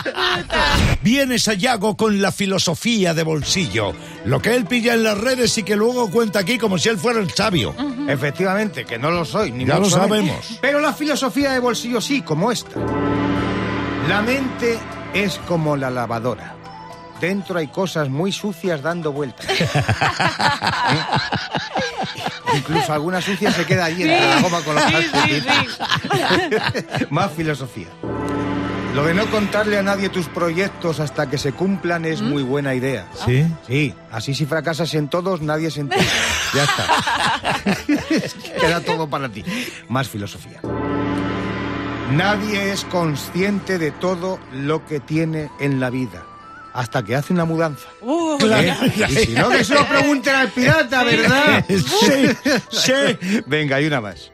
Brutal. 0.06 0.98
Viene 1.02 1.38
Sayago 1.38 1.98
con 1.98 2.22
la 2.22 2.32
filosofía 2.32 3.14
de 3.14 3.24
bolsillo. 3.24 3.92
Lo 4.24 4.42
que 4.42 4.56
él 4.56 4.64
pilla 4.64 4.94
en 4.94 5.04
las 5.04 5.18
redes 5.18 5.58
y 5.58 5.64
que 5.64 5.76
luego 5.76 6.10
cuenta 6.12 6.40
aquí 6.40 6.58
como 6.58 6.78
si 6.78 6.88
él 6.88 6.98
fuera 6.98 7.20
el 7.20 7.30
sabio. 7.32 7.76
Efectivamente, 8.08 8.86
que 8.86 8.98
no 8.98 9.12
lo 9.12 9.26
soy, 9.26 9.52
ni 9.52 9.66
Ya 9.66 9.74
lo 9.74 9.82
menos. 9.82 9.92
sabemos. 9.92 10.60
Pero 10.62 10.80
la 10.80 10.94
filosofía 10.94 11.52
de 11.52 11.60
bolsillo 11.60 12.00
sí, 12.00 12.22
como 12.22 12.54
esta. 12.54 12.80
La 14.08 14.22
mente 14.22 14.80
es 15.14 15.40
como 15.46 15.76
la 15.76 15.90
lavadora. 15.92 16.56
Dentro 17.20 17.58
hay 17.60 17.68
cosas 17.68 18.10
muy 18.10 18.32
sucias 18.32 18.82
dando 18.82 19.12
vueltas. 19.12 19.46
¿Eh? 19.60 19.66
Incluso 22.56 22.94
alguna 22.94 23.22
sucia 23.22 23.52
se 23.52 23.66
queda 23.66 23.86
allí 23.86 24.04
entre 24.04 24.28
la 24.28 24.42
goma 24.42 24.62
con 24.62 24.76
los 24.76 24.84
Sí, 24.86 25.42
sí. 25.42 27.06
Más 27.10 27.32
filosofía. 27.32 27.88
Lo 28.94 29.04
de 29.06 29.16
no 29.16 29.26
contarle 29.32 29.80
a 29.80 29.82
nadie 29.82 30.10
tus 30.10 30.28
proyectos 30.28 31.00
hasta 31.00 31.28
que 31.28 31.40
se 31.40 31.52
cumplan 31.52 32.06
es 32.06 32.22
muy 32.22 32.44
buena 32.44 32.76
idea. 32.76 33.08
¿Sí? 33.26 33.44
Sí, 33.68 33.96
así 34.12 34.36
si 34.36 34.46
fracasas 34.46 34.94
en 34.94 35.08
todos, 35.08 35.42
nadie 35.42 35.72
se 35.72 35.82
entera. 35.82 36.04
Ya 36.54 36.66
está. 36.66 36.86
Queda 38.60 38.82
todo 38.82 39.10
para 39.10 39.28
ti. 39.28 39.44
Más 39.90 40.08
filosofía. 40.08 40.62
Nadie 42.12 42.72
es 42.72 42.86
consciente 42.86 43.80
de 43.80 43.90
todo 43.90 44.40
lo 44.52 44.86
que 44.86 45.00
tiene 45.00 45.50
en 45.60 45.80
la 45.80 45.90
vida. 45.90 46.24
Hasta 46.74 47.04
que 47.04 47.16
hace 47.16 47.34
una 47.34 47.46
mudanza. 47.46 47.88
Uh, 48.02 48.38
¿Eh? 48.46 48.76
Y 49.10 49.16
si 49.16 49.32
no, 49.34 49.50
que 49.50 49.64
se 49.64 49.74
lo 49.76 49.88
pregunten 49.88 50.36
al 50.36 50.50
pirata, 50.50 51.04
¿verdad? 51.04 51.64
Sí, 51.68 52.30
sí. 52.72 52.94
Venga, 53.46 53.76
hay 53.78 53.86
una 53.86 54.02
más. 54.02 54.32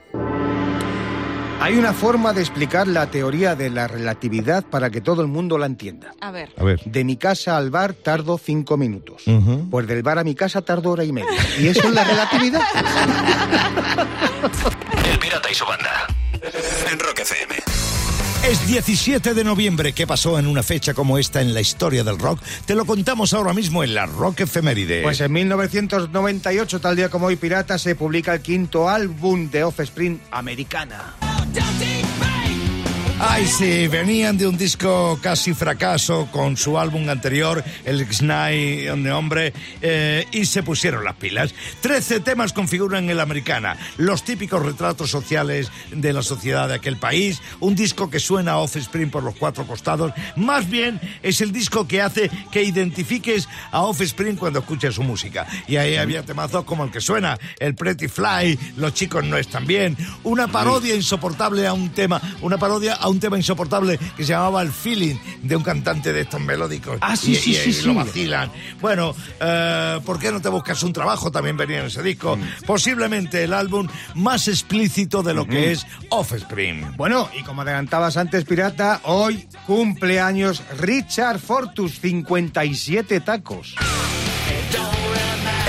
Hay 1.62 1.78
una 1.78 1.92
forma 1.92 2.32
de 2.32 2.40
explicar 2.40 2.88
la 2.88 3.12
teoría 3.12 3.54
de 3.54 3.70
la 3.70 3.86
relatividad 3.90 4.64
para 4.64 4.90
que 4.90 5.02
todo 5.02 5.22
el 5.22 5.28
mundo 5.28 5.58
la 5.58 5.66
entienda. 5.66 6.14
A 6.22 6.32
ver. 6.32 6.54
A 6.58 6.64
ver. 6.64 6.80
De 6.86 7.04
mi 7.04 7.18
casa 7.18 7.58
al 7.58 7.70
bar 7.70 7.92
tardo 7.94 8.38
cinco 8.38 8.78
minutos. 8.78 9.24
Pues 9.70 9.86
del 9.86 10.02
bar 10.02 10.20
a 10.20 10.24
mi 10.24 10.36
casa 10.36 10.62
tardo 10.62 10.92
hora 10.92 11.04
y 11.04 11.12
media. 11.12 11.28
¿Y 11.60 11.68
eso 11.68 11.90
es 11.90 11.94
la 11.94 12.06
relatividad? 12.06 12.62
El 15.12 15.20
pirata 15.20 15.52
y 15.52 15.54
su 15.54 15.66
banda. 15.66 16.08
En 16.90 16.98
Rock 17.00 17.20
FM. 17.20 17.56
Es 18.44 18.66
17 18.68 19.34
de 19.34 19.44
noviembre. 19.44 19.92
¿Qué 19.92 20.08
pasó 20.08 20.40
en 20.40 20.48
una 20.48 20.64
fecha 20.64 20.94
como 20.94 21.18
esta 21.18 21.42
en 21.42 21.54
la 21.54 21.60
historia 21.60 22.06
del 22.06 22.18
rock? 22.18 22.42
Te 22.66 22.74
lo 22.74 22.86
contamos 22.86 23.34
ahora 23.34 23.54
mismo 23.54 23.84
en 23.84 23.94
la 23.94 24.06
Rock 24.06 24.42
Efeméride. 24.42 25.04
Pues 25.04 25.20
en 25.20 25.32
1998, 25.34 26.80
tal 26.80 26.96
día 26.96 27.10
como 27.10 27.28
hoy, 27.28 27.36
Pirata, 27.36 27.78
se 27.78 27.96
publica 27.96 28.34
el 28.34 28.42
quinto 28.42 28.90
álbum 28.90 29.52
de 29.52 29.66
Offspring, 29.66 30.22
Americana. 30.32 31.16
Ay, 33.22 33.46
sí, 33.48 33.90
venían 33.90 34.38
de 34.38 34.48
un 34.48 34.58
disco 34.58 35.20
casi 35.22 35.54
fracaso 35.54 36.30
con 36.32 36.56
su 36.56 36.80
álbum 36.80 37.10
anterior, 37.10 37.62
el 37.84 38.08
on 38.90 39.04
the 39.04 39.12
Hombre, 39.12 39.54
eh, 39.82 40.26
y 40.32 40.46
se 40.46 40.64
pusieron 40.64 41.04
las 41.04 41.16
pilas. 41.16 41.54
Trece 41.82 42.22
temas 42.22 42.54
configuran 42.54 43.10
el 43.10 43.20
Americana, 43.20 43.76
los 43.98 44.24
típicos 44.24 44.66
retratos 44.66 45.12
sociales 45.12 45.70
de 45.92 46.14
la 46.14 46.22
sociedad 46.22 46.70
de 46.70 46.76
aquel 46.76 46.96
país, 46.96 47.42
un 47.60 47.76
disco 47.76 48.10
que 48.10 48.22
suena 48.22 48.54
a 48.54 48.58
Offspring 48.60 49.12
por 49.12 49.24
los 49.24 49.36
cuatro 49.36 49.68
costados, 49.68 50.14
más 50.38 50.70
bien 50.70 51.02
es 51.22 51.42
el 51.42 51.52
disco 51.52 51.90
que 51.90 52.02
hace 52.02 52.32
que 52.54 52.64
identifiques 52.64 53.50
a 53.72 53.82
Offspring 53.82 54.38
cuando 54.38 54.60
escuches 54.60 54.96
su 54.96 55.04
música. 55.04 55.46
Y 55.68 55.76
ahí 55.76 55.98
había 55.98 56.24
temazos 56.24 56.64
como 56.64 56.86
el 56.86 56.92
que 56.92 57.02
suena, 57.02 57.38
el 57.60 57.76
Pretty 57.76 58.08
Fly, 58.08 58.58
Los 58.78 58.94
chicos 58.94 59.26
no 59.26 59.36
están 59.36 59.68
bien, 59.68 59.98
una 60.24 60.48
parodia 60.48 60.96
insoportable 60.96 61.68
a 61.68 61.74
un 61.74 61.90
tema, 61.90 62.22
una 62.42 62.58
parodia 62.58 62.94
a 62.94 63.09
un 63.10 63.20
tema 63.20 63.38
insoportable 63.38 63.98
que 64.16 64.24
se 64.24 64.30
llamaba 64.34 64.62
El 64.62 64.72
Feeling 64.72 65.16
de 65.44 65.56
un 65.56 65.64
cantante 65.64 66.14
de 66.14 66.22
estos 66.22 66.40
melódicos. 66.42 66.98
Ah, 67.02 67.16
sí, 67.16 67.32
Y- 67.32 67.36
sí, 67.36 67.52
y- 67.52 67.56
sí, 67.56 67.70
y 67.70 67.74
sí. 67.74 67.86
lo 67.88 67.94
vacilan. 67.96 68.52
Bueno, 68.82 69.16
eh, 69.40 70.00
¿por 70.06 70.20
qué 70.20 70.32
no 70.32 70.42
te 70.42 70.50
buscas 70.50 70.82
un 70.84 70.94
trabajo? 70.94 71.32
También 71.32 71.58
venía 71.58 71.80
en 71.80 71.86
ese 71.88 72.02
disco. 72.04 72.36
Mm. 72.38 72.66
Posiblemente 72.66 73.44
el 73.44 73.54
álbum 73.54 73.88
más 74.16 74.48
explícito 74.48 75.24
de 75.24 75.34
lo 75.34 75.46
que 75.46 75.72
es 75.72 75.86
Offspring. 76.10 76.96
Bueno, 76.98 77.30
y 77.38 77.44
como 77.44 77.62
adelantabas 77.62 78.18
antes, 78.18 78.46
Pirata, 78.46 79.02
hoy 79.04 79.48
cumple 79.66 80.20
años 80.20 80.62
Richard 80.78 81.40
Fortus, 81.40 82.00
57 82.00 83.20
tacos. 83.22 83.76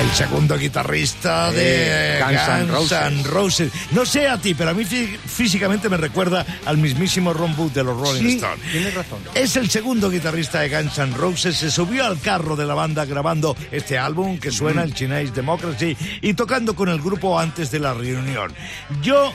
El 0.00 0.10
segundo 0.12 0.56
guitarrista 0.56 1.50
de 1.52 2.18
Eh, 2.18 2.22
Guns 2.22 2.90
N' 2.92 3.22
Roses. 3.24 3.70
No 3.90 4.06
sé 4.06 4.28
a 4.28 4.38
ti, 4.38 4.54
pero 4.54 4.70
a 4.70 4.74
mí 4.74 4.84
fí- 4.84 5.18
físicamente 5.18 5.90
me 5.90 5.98
recuerda 5.98 6.46
al 6.64 6.78
mismísimo 6.78 7.34
Ron 7.34 7.54
Wood 7.58 7.72
de 7.72 7.84
los 7.84 8.00
Rolling 8.00 8.22
Sí, 8.22 8.34
Stones. 8.36 8.72
tienes 8.72 8.94
razón. 8.94 9.18
Es 9.34 9.56
el 9.56 9.68
segundo 9.68 10.08
guitarrista 10.10 10.60
de 10.60 10.70
Guns 10.70 10.96
N' 10.98 11.14
Roses. 11.16 11.56
Se 11.58 11.70
subió 11.70 12.06
al 12.06 12.18
carro 12.18 12.56
de 12.56 12.64
la 12.64 12.74
banda 12.74 13.04
grabando 13.04 13.54
este 13.70 13.98
álbum 13.98 14.38
que 14.38 14.50
suena, 14.50 14.82
el 14.84 14.94
Chinese 14.94 15.32
Democracy, 15.32 15.94
y 16.22 16.32
tocando 16.32 16.74
con 16.74 16.88
el 16.88 17.00
grupo 17.02 17.38
antes 17.38 17.70
de 17.70 17.80
la 17.80 17.92
reunión. 17.92 18.54
Yo 19.02 19.34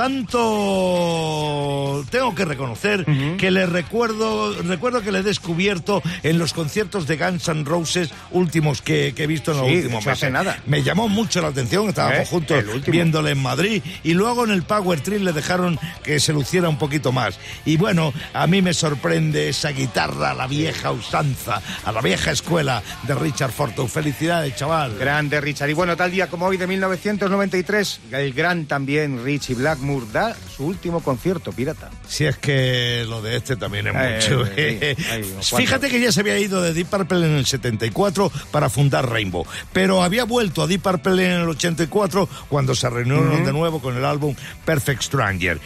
tanto 0.00 2.04
tengo 2.10 2.34
que 2.34 2.44
reconocer 2.44 3.04
que 3.38 3.50
le 3.50 3.66
recuerdo 3.66 4.54
recuerdo 4.62 5.02
que 5.02 5.12
le 5.12 5.18
he 5.18 5.22
descubierto 5.22 6.02
en 6.22 6.38
los 6.38 6.52
conciertos 6.52 7.06
de 7.06 7.16
Guns 7.16 7.48
N' 7.48 7.64
Roses 7.64 8.10
últimos 8.30 8.82
que, 8.82 9.12
que 9.14 9.24
he 9.24 9.26
visto 9.26 9.52
en 9.52 9.58
los 9.58 9.66
Sí, 9.68 9.76
últimos 9.76 10.00
eso 10.02 10.10
hace 10.10 10.30
meses. 10.30 10.32
nada. 10.32 10.58
Me 10.66 10.82
llamó 10.82 11.08
mucho 11.08 11.40
la 11.42 11.48
atención, 11.48 11.88
estábamos 11.88 12.20
¿Eh? 12.20 12.26
juntos 12.30 12.64
viéndole 12.86 13.32
en 13.32 13.42
Madrid 13.42 13.82
y 14.02 14.14
luego 14.14 14.44
en 14.44 14.50
el 14.50 14.62
Power 14.62 15.00
Trip 15.00 15.22
le 15.22 15.32
dejaron 15.32 15.78
que 16.02 16.20
se 16.20 16.32
luciera 16.32 16.68
un 16.68 16.78
poquito 16.78 17.12
más. 17.12 17.38
Y 17.64 17.76
bueno, 17.76 18.12
a 18.32 18.46
mí 18.46 18.62
me 18.62 18.74
sorprende 18.74 19.48
esa 19.48 19.70
guitarra 19.70 20.34
la 20.34 20.46
vieja 20.46 20.90
usanza, 20.92 21.60
a 21.84 21.92
la 21.92 22.00
vieja 22.00 22.30
escuela 22.30 22.82
de 23.06 23.14
Richard 23.14 23.52
Fortu. 23.52 23.86
Felicidades, 23.88 24.56
chaval. 24.56 24.96
Grande 24.98 25.40
Richard. 25.40 25.70
Y 25.70 25.74
bueno, 25.74 25.96
tal 25.96 26.10
día 26.10 26.28
como 26.28 26.46
hoy 26.46 26.56
de 26.56 26.66
1993, 26.66 28.00
el 28.12 28.32
gran 28.32 28.66
también 28.66 29.24
Richie 29.24 29.54
Blackmore 29.54 29.89
da 30.12 30.36
su 30.56 30.64
último 30.66 31.00
concierto, 31.02 31.52
Pirata. 31.52 31.90
Si 32.06 32.24
es 32.24 32.36
que 32.38 33.04
lo 33.08 33.20
de 33.22 33.36
este 33.36 33.56
también 33.56 33.86
es 33.88 33.94
Eh, 33.96 34.18
mucho. 34.22 34.46
eh, 34.56 34.96
eh, 34.98 35.24
Fíjate 35.56 35.88
que 35.88 36.00
ya 36.00 36.12
se 36.12 36.20
había 36.20 36.38
ido 36.38 36.62
de 36.62 36.72
Deep 36.72 36.88
Purple 36.88 37.26
en 37.26 37.32
el 37.36 37.46
74 37.46 38.30
para 38.50 38.68
fundar 38.70 39.08
Rainbow, 39.08 39.44
pero 39.72 40.02
había 40.02 40.24
vuelto 40.24 40.62
a 40.62 40.66
Deep 40.66 40.82
Purple 40.82 41.24
en 41.24 41.40
el 41.42 41.48
84 41.48 42.28
cuando 42.48 42.74
se 42.74 42.88
reunieron 42.90 43.44
de 43.44 43.52
nuevo 43.52 43.80
con 43.80 43.96
el 43.96 44.04
álbum 44.04 44.34
Perfect 44.64 45.02
Stranger. 45.02 45.60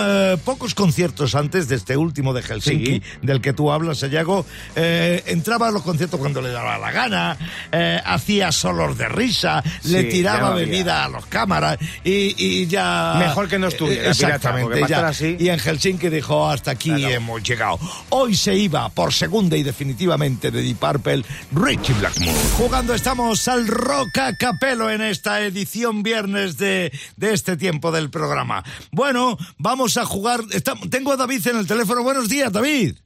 Eh, 0.00 0.36
pocos 0.44 0.74
conciertos 0.74 1.34
antes 1.34 1.68
de 1.68 1.76
este 1.76 1.96
último 1.96 2.32
de 2.32 2.42
Helsinki, 2.42 2.84
Sí. 2.94 3.02
del 3.22 3.40
que 3.40 3.52
tú 3.52 3.70
hablas, 3.70 3.98
Sayago, 3.98 4.44
eh, 4.76 5.22
entraba 5.26 5.68
a 5.68 5.70
los 5.70 5.82
conciertos 5.82 6.18
cuando 6.20 6.40
le 6.40 6.50
daba 6.50 6.78
la 6.78 6.90
gana, 6.92 7.36
eh, 7.72 8.00
hacía 8.04 8.52
solos 8.52 8.96
de 8.98 9.08
risa, 9.08 9.62
le 9.84 10.02
Sí, 10.02 10.08
tiraba 10.08 10.40
no 10.40 10.46
había. 10.48 10.66
bebida 10.66 11.04
a 11.04 11.08
los 11.08 11.26
cámaras 11.26 11.78
y, 12.02 12.34
y 12.36 12.66
ya... 12.66 13.14
Mejor 13.18 13.48
que 13.48 13.58
no 13.58 13.68
estuviera, 13.68 14.10
Eh, 14.10 14.14
pirata, 14.14 14.36
Exactamente, 14.36 14.80
para 14.80 14.88
ya. 14.88 15.08
así- 15.08 15.36
Y 15.38 15.48
en 15.48 15.58
Helsinki 15.58 16.08
dijo, 16.08 16.48
hasta 16.48 16.72
aquí 16.72 16.90
Claro. 16.90 17.08
hemos 17.08 17.42
llegado. 17.42 17.78
Hoy 18.10 18.34
se 18.34 18.56
iba 18.56 18.88
por 18.88 19.12
segunda 19.12 19.56
y 19.56 19.62
definitivamente 19.62 20.50
de 20.50 20.62
Deep 20.62 20.78
Purple, 20.78 21.24
Richie 21.52 21.94
Blackmore. 21.94 22.32
Jugando 22.56 22.94
estamos 22.94 23.46
al 23.48 23.66
Roca 23.66 24.36
Capelo 24.36 24.90
en 24.90 25.02
esta 25.02 25.40
edición 25.42 26.02
viernes 26.02 26.56
de, 26.58 26.92
de 27.16 27.32
este 27.32 27.56
tiempo 27.56 27.92
del 27.92 28.10
programa. 28.10 28.64
Bueno, 28.90 29.36
vamos 29.58 29.83
a 29.96 30.04
jugar. 30.04 30.40
Está- 30.50 30.74
tengo 30.90 31.12
a 31.12 31.16
David 31.16 31.46
en 31.48 31.58
el 31.58 31.66
teléfono. 31.66 32.02
Buenos 32.02 32.28
días, 32.28 32.52
David. 32.52 32.96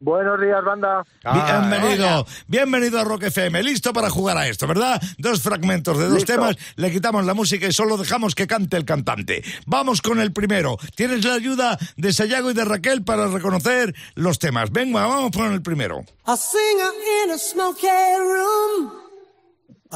Buenos 0.00 0.38
días, 0.38 0.62
banda. 0.62 1.02
Ah, 1.24 1.60
Bienvenido, 1.70 2.26
bienvenido 2.46 3.00
a 3.00 3.04
Rock 3.04 3.22
FM. 3.24 3.62
Listo 3.62 3.94
para 3.94 4.10
jugar 4.10 4.36
a 4.36 4.46
esto, 4.48 4.66
¿verdad? 4.66 5.00
Dos 5.16 5.40
fragmentos 5.40 5.96
de 5.96 6.04
dos 6.04 6.14
Listo. 6.16 6.32
temas, 6.34 6.56
le 6.76 6.90
quitamos 6.92 7.24
la 7.24 7.32
música 7.32 7.66
y 7.66 7.72
solo 7.72 7.96
dejamos 7.96 8.34
que 8.34 8.46
cante 8.46 8.76
el 8.76 8.84
cantante. 8.84 9.42
Vamos 9.64 10.02
con 10.02 10.20
el 10.20 10.30
primero. 10.32 10.76
Tienes 10.94 11.24
la 11.24 11.32
ayuda 11.34 11.78
de 11.96 12.12
Sayago 12.12 12.50
y 12.50 12.54
de 12.54 12.66
Raquel 12.66 13.02
para 13.02 13.28
reconocer 13.28 13.94
los 14.14 14.38
temas. 14.38 14.70
Venga, 14.72 15.06
vamos 15.06 15.30
con 15.34 15.50
el 15.52 15.62
primero. 15.62 16.04
A 16.26 16.36
singer 16.36 16.92
in 17.24 17.30
a 17.30 19.03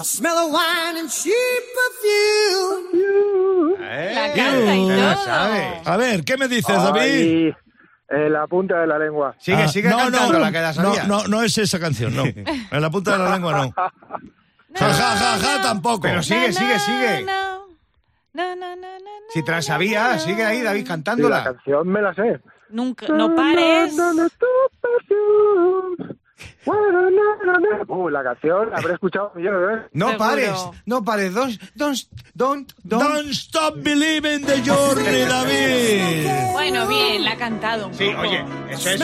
smell 0.04 0.36
of 0.36 0.52
wine 0.52 0.98
and 1.00 1.10
cheap 1.10 1.34
perfume. 2.92 3.76
La 4.14 4.32
canta 4.34 4.74
y 4.76 4.88
todo. 4.88 5.92
A 5.92 5.96
ver, 5.96 6.24
¿qué 6.24 6.36
me 6.36 6.48
dices, 6.48 6.76
David? 6.76 7.00
Ay, 7.00 7.54
eh, 8.10 8.28
la 8.30 8.46
punta 8.46 8.80
de 8.80 8.86
la 8.86 8.98
lengua. 8.98 9.34
Sigue, 9.38 9.62
Ah, 9.62 9.68
sigue 9.68 9.88
cantando 9.90 10.38
la 10.38 10.50
que 10.52 10.60
la 10.60 10.72
no, 10.74 10.94
no, 11.06 11.28
no 11.28 11.42
es 11.42 11.58
esa 11.58 11.78
canción, 11.78 12.14
no. 12.16 12.24
En 12.70 12.80
la 12.80 12.90
punta 12.90 13.12
de 13.12 13.18
la 13.18 13.30
lengua 13.32 13.52
no. 13.52 13.74
Ja, 14.74 14.92
ja, 14.92 15.16
ja, 15.16 15.38
ja, 15.38 15.62
tampoco. 15.62 16.00
Pero 16.02 16.22
sigue, 16.22 16.52
sigue, 16.52 16.78
sigue. 16.78 17.24
No, 17.24 17.66
no, 18.34 18.54
no, 18.54 18.76
no, 18.76 18.76
no, 18.76 18.98
no, 18.98 19.10
Si 19.32 19.42
te 19.42 19.50
la 19.50 19.60
sabías, 19.62 20.22
sigue 20.22 20.44
ahí, 20.44 20.60
David, 20.62 20.80
Sí, 20.80 20.84
la 20.84 20.88
cantándola. 20.94 21.44
canción 21.44 21.88
me 21.88 22.00
la 22.02 22.14
sé. 22.14 22.40
Nunca, 22.70 23.06
no 23.08 23.34
pares. 23.34 23.96
Uh, 26.66 28.08
la 28.10 28.22
canción 28.22 28.70
la 28.70 28.76
habré 28.78 28.94
escuchado 28.94 29.32
millones 29.34 29.60
de 29.60 29.66
veces. 29.66 29.90
No 29.92 30.06
Seguro. 30.06 30.18
pares, 30.28 30.52
no 30.86 31.04
pares. 31.04 31.34
Don't, 31.34 31.60
don't, 31.74 31.98
don't, 32.34 32.72
don't. 32.84 33.02
Don't 33.02 33.30
stop 33.32 33.74
believing 33.76 34.44
the 34.44 34.62
journey, 34.64 35.24
David. 35.26 36.52
Bueno, 36.52 36.86
bien, 36.86 37.24
la 37.24 37.32
ha 37.32 37.36
cantado 37.36 37.88
un 37.88 37.94
Sí, 37.94 38.08
poco. 38.10 38.20
oye, 38.22 38.44
eso 38.70 38.90
es 38.90 39.00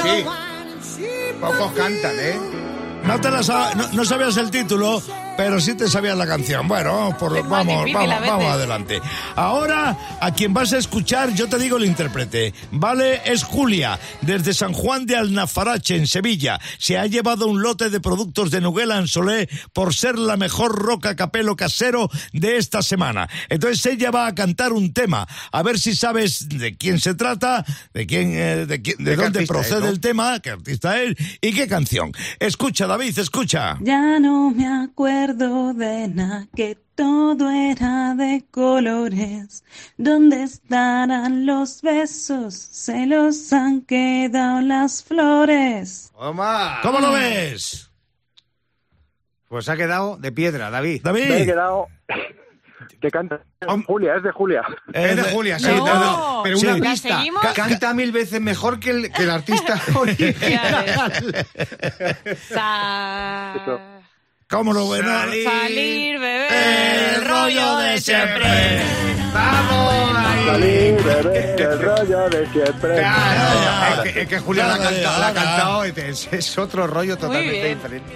sí. 0.81 1.07
Pocos 1.41 1.73
cantan, 1.73 2.15
¿eh? 2.19 2.39
No, 3.05 3.21
te 3.21 3.31
la 3.31 3.43
no, 3.77 3.93
no 3.93 4.05
sabías 4.05 4.37
el 4.39 4.51
título, 4.51 5.01
pero 5.37 5.61
sí 5.61 5.75
te 5.75 5.89
sabías 5.89 6.17
la 6.17 6.27
canción. 6.27 6.69
Bueno, 6.69 6.95
vamos, 6.95 7.15
por, 7.15 7.37
Es 7.37 7.49
vamos, 7.49 7.85
difícil 7.85 8.09
vamos, 8.09 8.27
vamos 8.29 8.53
adelante. 8.53 9.01
Ahora, 9.37 9.97
a 10.21 10.33
quien 10.33 10.55
vas 10.55 10.73
a 10.73 10.79
escuchar, 10.79 11.35
yo 11.35 11.49
te 11.49 11.59
digo 11.59 11.77
el 11.77 11.85
intérprete. 11.85 12.55
Vale, 12.71 13.21
es 13.25 13.43
Julia, 13.43 13.99
desde 14.21 14.55
San 14.55 14.73
Juan 14.73 15.07
de 15.07 15.17
Alnafarache, 15.17 15.97
en 15.97 16.07
Sevilla. 16.07 16.61
Se 16.79 16.99
ha 16.99 17.07
llevado 17.07 17.47
un 17.47 17.63
lote 17.63 17.91
de 17.91 18.01
productos 18.01 18.51
de 18.51 18.61
Nuguela 18.61 18.99
en 18.99 19.09
Solé 19.09 19.49
por 19.73 19.95
ser 19.95 20.19
la 20.19 20.37
mejor 20.37 20.73
roca 20.79 21.17
capelo 21.17 21.57
casero 21.57 22.09
de 22.33 22.57
esta 22.57 22.83
semana. 22.83 23.29
Entonces 23.49 23.85
ella 23.87 24.11
va 24.11 24.27
a 24.27 24.35
cantar 24.35 24.73
un 24.73 24.93
tema. 24.93 25.27
A 25.53 25.63
ver 25.63 25.79
si 25.79 25.97
sabes 25.97 26.49
de 26.49 26.77
quién 26.77 27.01
se 27.01 27.15
trata, 27.15 27.65
de 27.93 28.07
quién, 28.07 28.33
eh, 28.35 28.67
de, 28.67 28.83
quién- 28.83 28.99
de 28.99 29.11
¿De 29.11 29.17
qué 29.17 29.23
dónde 29.23 29.43
es, 29.43 29.49
procede 29.49 29.81
no? 29.81 29.89
el 29.89 30.01
tema, 30.01 30.39
qué 30.41 30.51
artista 30.51 31.01
es 31.03 31.15
y 31.41 31.53
qué 31.53 31.67
canción. 31.67 32.13
Escucha, 32.39 32.87
David, 32.87 33.19
escucha. 33.19 33.79
Ya 33.81 34.19
no 34.21 34.51
me 34.51 34.67
acuerdo 34.67 35.24
de 35.33 36.09
nada, 36.09 36.47
que 36.55 36.77
todo 36.95 37.51
era 37.51 38.15
de 38.15 38.45
colores. 38.51 39.65
¿Dónde 39.97 40.43
estarán 40.43 41.47
los 41.47 41.81
besos? 41.81 42.55
Se 42.55 43.07
los 43.07 43.53
han 43.53 43.81
quedado 43.83 44.61
las 44.61 45.03
flores. 45.03 46.13
Toma. 46.17 46.81
¿Cómo 46.83 47.01
lo 47.01 47.13
ves? 47.13 47.91
Pues 49.49 49.69
ha 49.69 49.77
quedado 49.77 50.17
de 50.19 50.31
piedra, 50.33 50.71
David. 50.71 51.03
Me 51.05 51.23
he 51.23 51.29
David. 51.29 51.45
quedado... 51.47 51.89
Que 53.01 53.11
canta 53.11 53.41
Julia, 53.87 54.17
es 54.17 54.23
de 54.23 54.31
Julia. 54.31 54.63
Es 54.93 55.17
de 55.17 55.23
Julia, 55.25 55.59
sí. 55.59 55.67
No. 55.69 55.87
no, 55.87 55.99
no, 56.01 56.41
Pero 56.43 56.59
una 56.59 56.75
Sí. 56.75 56.81
¿La 56.81 56.91
pista. 56.91 57.55
Canta 57.55 57.95
mil 57.95 58.13
veces 58.13 58.41
mejor 58.41 58.79
que 58.81 58.91
el, 58.91 59.13
que 59.13 59.23
el 59.23 59.31
artista 59.31 59.81
original. 59.95 60.85
¿Cómo 64.49 64.73
lo 64.73 64.89
ves? 64.91 65.03
No, 65.03 65.11
Salir. 65.11 65.45
Salir, 65.45 66.19
beber, 66.19 66.53
El 66.53 67.25
rollo 67.25 67.77
de 67.79 68.01
siempre. 68.01 68.83
¡Vamos 69.33 70.17
ahí! 70.17 70.47
Salir, 70.47 71.03
beber, 71.03 71.61
el 71.61 71.81
rollo 71.81 72.29
de 72.29 72.47
siempre. 72.53 72.97
Claro, 72.99 74.03
es 74.05 74.13
que, 74.13 74.21
es 74.21 74.29
que 74.29 74.39
Julia 74.39 74.67
la 74.67 74.75
ha 74.75 74.79
cantado, 74.79 75.21
la 75.21 75.33
cantado, 75.33 75.85
es, 75.85 76.29
es 76.33 76.59
otro 76.59 76.87
rollo 76.87 77.17
totalmente 77.17 77.69
diferente. 77.75 78.13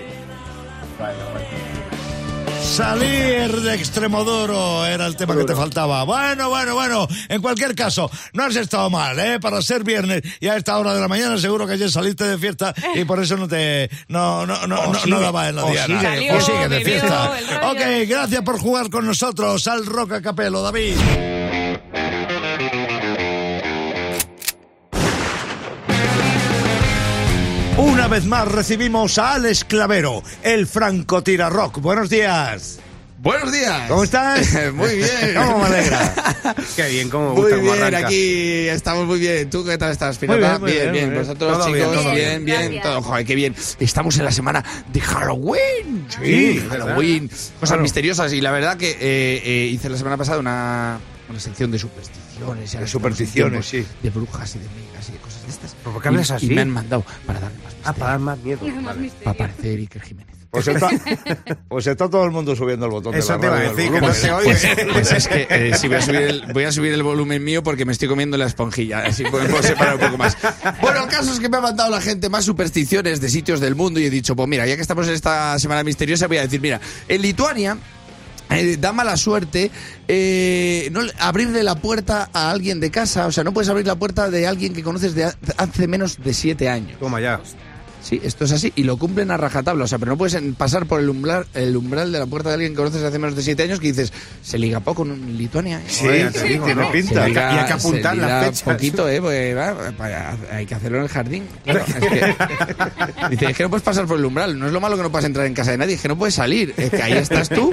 Salir 2.78 3.60
de 3.60 3.74
Extremoduro 3.74 4.86
era 4.86 5.06
el 5.06 5.16
tema 5.16 5.36
que 5.36 5.42
te 5.42 5.56
faltaba. 5.56 6.04
Bueno, 6.04 6.48
bueno, 6.48 6.74
bueno. 6.74 7.08
En 7.28 7.42
cualquier 7.42 7.74
caso, 7.74 8.08
no 8.34 8.44
has 8.44 8.54
estado 8.54 8.88
mal, 8.88 9.18
¿eh? 9.18 9.40
Para 9.40 9.60
ser 9.62 9.82
viernes 9.82 10.22
y 10.38 10.46
a 10.46 10.56
esta 10.56 10.78
hora 10.78 10.94
de 10.94 11.00
la 11.00 11.08
mañana 11.08 11.38
seguro 11.38 11.66
que 11.66 11.72
ayer 11.72 11.90
saliste 11.90 12.22
de 12.22 12.38
fiesta 12.38 12.72
y 12.94 13.04
por 13.04 13.20
eso 13.20 13.36
no 13.36 13.48
te... 13.48 13.90
No, 14.06 14.46
no, 14.46 14.64
no, 14.68 14.78
O 14.78 14.92
no, 14.92 14.98
sigue, 15.00 15.10
no 15.10 15.18
daba 15.18 15.48
en 15.48 15.56
la 15.56 15.64
diana. 15.64 16.14
sigue 16.14 16.32
O 16.32 16.40
sigue 16.40 16.68
de 16.68 16.84
fiesta. 16.84 17.32
Ok, 17.68 17.80
gracias 18.06 18.42
por 18.42 18.60
jugar 18.60 18.90
con 18.90 19.04
nosotros 19.04 19.66
al 19.66 19.84
Roca 19.84 20.22
Capelo, 20.22 20.62
David. 20.62 20.94
Una 28.08 28.16
vez 28.16 28.24
más 28.24 28.48
recibimos 28.48 29.18
a 29.18 29.34
Alex 29.34 29.64
Clavero, 29.64 30.22
el 30.42 30.66
francotira 30.66 31.50
rock. 31.50 31.78
Buenos 31.82 32.08
días. 32.08 32.78
Buenos 33.18 33.52
días. 33.52 33.86
¿Cómo 33.86 34.02
estás? 34.02 34.48
muy 34.72 34.94
bien. 34.96 35.34
¿Cómo 35.36 35.58
me 35.58 35.66
alegra? 35.66 36.54
Qué 36.76 36.88
bien, 36.88 37.10
cómo 37.10 37.28
me 37.28 37.32
Muy 37.34 37.42
gusta 37.42 37.56
cómo 37.56 37.72
bien, 37.72 37.84
arranca. 37.84 38.06
aquí 38.06 38.68
estamos 38.68 39.06
muy 39.06 39.18
bien. 39.18 39.50
¿Tú 39.50 39.62
qué 39.62 39.76
tal 39.76 39.92
estás, 39.92 40.16
Pirata? 40.16 40.58
Muy 40.58 40.72
bien, 40.72 40.84
muy 40.88 40.92
bien, 40.92 41.04
muy 41.04 41.10
bien. 41.10 41.14
Vosotros, 41.22 41.58
Todo 41.58 41.66
bien, 41.70 41.84
chicos, 41.86 42.02
todo 42.02 42.14
bien, 42.14 42.44
bien. 42.46 42.70
bien, 42.70 42.82
todo. 42.82 43.02
Joder, 43.02 43.26
qué 43.26 43.34
bien. 43.34 43.54
Estamos 43.78 44.16
en 44.16 44.24
la 44.24 44.32
semana 44.32 44.64
de 44.90 45.00
Halloween. 45.02 46.06
Sí, 46.08 46.64
Halloween. 46.70 47.28
Cosas 47.28 47.52
Claro. 47.60 47.82
misteriosas. 47.82 48.32
Y 48.32 48.40
la 48.40 48.52
verdad 48.52 48.78
que 48.78 48.90
eh, 48.92 49.42
eh, 49.44 49.66
hice 49.70 49.90
la 49.90 49.98
semana 49.98 50.16
pasada 50.16 50.38
una, 50.38 50.98
una 51.28 51.40
sección 51.40 51.70
de 51.70 51.78
supersticiones. 51.78 52.72
De 52.72 52.86
supersticiones, 52.86 53.68
tiempos 53.70 54.02
De 54.02 54.10
brujas 54.10 54.56
y 54.56 54.58
de 54.60 54.64
migas 54.64 55.08
y 55.10 55.12
de 55.12 55.18
cosas 55.18 55.27
¿Por 55.84 56.02
qué 56.02 56.08
hablas 56.08 56.30
Y- 56.30 56.32
así? 56.32 56.46
Y 56.46 56.54
me 56.54 56.62
han 56.62 56.70
mandado 56.70 57.04
para 57.26 57.40
darle 57.40 57.58
más 57.64 57.74
Ah, 57.84 57.92
para 57.92 58.10
dar 58.12 58.20
más 58.20 58.38
miedo. 58.40 58.60
Vale. 58.82 59.10
Para 59.24 59.36
parecer 59.38 59.78
Iker 59.78 60.02
Jiménez. 60.02 60.34
Pues 60.50 60.66
está, 60.66 60.88
pues 61.68 61.86
está 61.86 62.08
todo 62.08 62.24
el 62.24 62.30
mundo 62.30 62.56
subiendo 62.56 62.86
el 62.86 62.92
botón 62.92 63.12
de 63.12 63.18
Eso 63.18 63.34
la 63.34 63.40
te 63.40 63.46
iba 63.46 63.54
a 63.54 63.58
radio 63.58 63.68
del 63.68 63.76
decir, 63.76 63.92
que 63.92 64.00
volumen. 64.00 64.08
no 64.08 64.14
se 64.14 64.32
oye. 64.32 64.74
Pues, 64.74 64.92
pues 64.94 65.12
es 65.12 65.28
que 65.28 65.46
eh, 65.50 65.74
si 65.76 65.88
voy, 65.88 65.96
a 65.98 66.00
subir 66.02 66.20
el, 66.22 66.52
voy 66.54 66.64
a 66.64 66.72
subir 66.72 66.92
el 66.94 67.02
volumen 67.02 67.44
mío 67.44 67.62
porque 67.62 67.84
me 67.84 67.92
estoy 67.92 68.08
comiendo 68.08 68.36
la 68.38 68.46
esponjilla. 68.46 69.00
Así 69.04 69.24
podemos 69.24 69.62
separar 69.64 69.94
un 69.96 70.00
poco 70.00 70.16
más. 70.16 70.36
Bueno, 70.80 71.04
el 71.04 71.08
caso 71.10 71.32
es 71.32 71.38
que 71.40 71.48
me 71.50 71.58
ha 71.58 71.60
mandado 71.60 71.90
la 71.90 72.00
gente 72.00 72.28
más 72.30 72.44
supersticiones 72.46 73.20
de 73.20 73.28
sitios 73.28 73.60
del 73.60 73.74
mundo 73.74 74.00
y 74.00 74.06
he 74.06 74.10
dicho, 74.10 74.34
pues 74.34 74.48
mira, 74.48 74.66
ya 74.66 74.74
que 74.76 74.82
estamos 74.82 75.06
en 75.06 75.12
esta 75.14 75.58
semana 75.58 75.84
misteriosa, 75.84 76.26
voy 76.28 76.38
a 76.38 76.42
decir, 76.42 76.60
mira, 76.62 76.80
en 77.08 77.20
Lituania. 77.22 77.76
Eh, 78.50 78.76
da 78.78 78.92
mala 78.92 79.16
suerte 79.16 79.70
eh, 80.08 80.88
no, 80.92 81.00
abrirle 81.18 81.62
la 81.62 81.74
puerta 81.76 82.30
a 82.32 82.50
alguien 82.50 82.80
de 82.80 82.90
casa. 82.90 83.26
O 83.26 83.32
sea, 83.32 83.44
no 83.44 83.52
puedes 83.52 83.68
abrir 83.68 83.86
la 83.86 83.96
puerta 83.96 84.30
de 84.30 84.46
alguien 84.46 84.72
que 84.74 84.82
conoces 84.82 85.14
de 85.14 85.24
ha- 85.24 85.34
hace 85.56 85.86
menos 85.86 86.18
de 86.22 86.32
siete 86.34 86.68
años. 86.68 86.98
Toma 86.98 87.20
ya. 87.20 87.40
Sí, 88.02 88.20
esto 88.22 88.44
es 88.44 88.52
así 88.52 88.72
y 88.76 88.84
lo 88.84 88.96
cumplen 88.96 89.30
a 89.30 89.36
rajatabla. 89.36 89.84
O 89.84 89.86
sea, 89.88 89.98
pero 89.98 90.12
no 90.12 90.18
puedes 90.18 90.40
pasar 90.56 90.86
por 90.86 91.00
el 91.00 91.08
umbral, 91.08 91.46
el 91.54 91.76
umbral 91.76 92.12
de 92.12 92.18
la 92.18 92.26
puerta 92.26 92.48
de 92.50 92.54
alguien 92.54 92.72
que 92.72 92.76
conoces 92.76 93.02
hace 93.02 93.18
menos 93.18 93.36
de 93.36 93.42
siete 93.42 93.64
años 93.64 93.80
que 93.80 93.88
dices, 93.88 94.12
se 94.42 94.58
liga 94.58 94.80
poco 94.80 95.02
en 95.04 95.36
Lituania. 95.36 95.78
¿eh?". 95.80 95.84
Sí, 95.88 96.06
te 96.06 96.32
sí, 96.40 96.48
digo, 96.48 96.64
tiene 96.66 96.82
¿no? 96.82 96.92
pinta. 96.92 97.26
Liga- 97.26 97.54
Y 97.54 97.58
hay 97.58 97.66
que 97.66 97.72
apuntar 97.72 98.14
liga 98.14 98.40
fechas. 98.44 98.62
poquito, 98.62 99.08
¿eh? 99.08 99.20
Porque 99.20 99.54
va, 99.54 99.74
para- 99.96 100.36
hay 100.52 100.64
que 100.66 100.74
hacerlo 100.74 100.98
en 100.98 101.02
el 101.04 101.08
jardín. 101.10 101.46
Claro, 101.64 101.80
es 101.86 101.94
que, 101.94 102.34
dice, 103.30 103.46
es 103.50 103.56
que 103.56 103.62
no 103.64 103.70
puedes 103.70 103.82
pasar 103.84 104.06
por 104.06 104.18
el 104.18 104.24
umbral. 104.24 104.58
No 104.58 104.66
es 104.66 104.72
lo 104.72 104.80
malo 104.80 104.96
que 104.96 105.02
no 105.02 105.10
puedas 105.10 105.24
entrar 105.26 105.46
en 105.46 105.54
casa 105.54 105.72
de 105.72 105.78
nadie, 105.78 105.94
es 105.94 106.00
que 106.00 106.08
no 106.08 106.16
puedes 106.16 106.34
salir. 106.34 106.74
Es 106.76 106.90
que 106.90 107.02
ahí 107.02 107.12
estás 107.14 107.48
tú, 107.48 107.70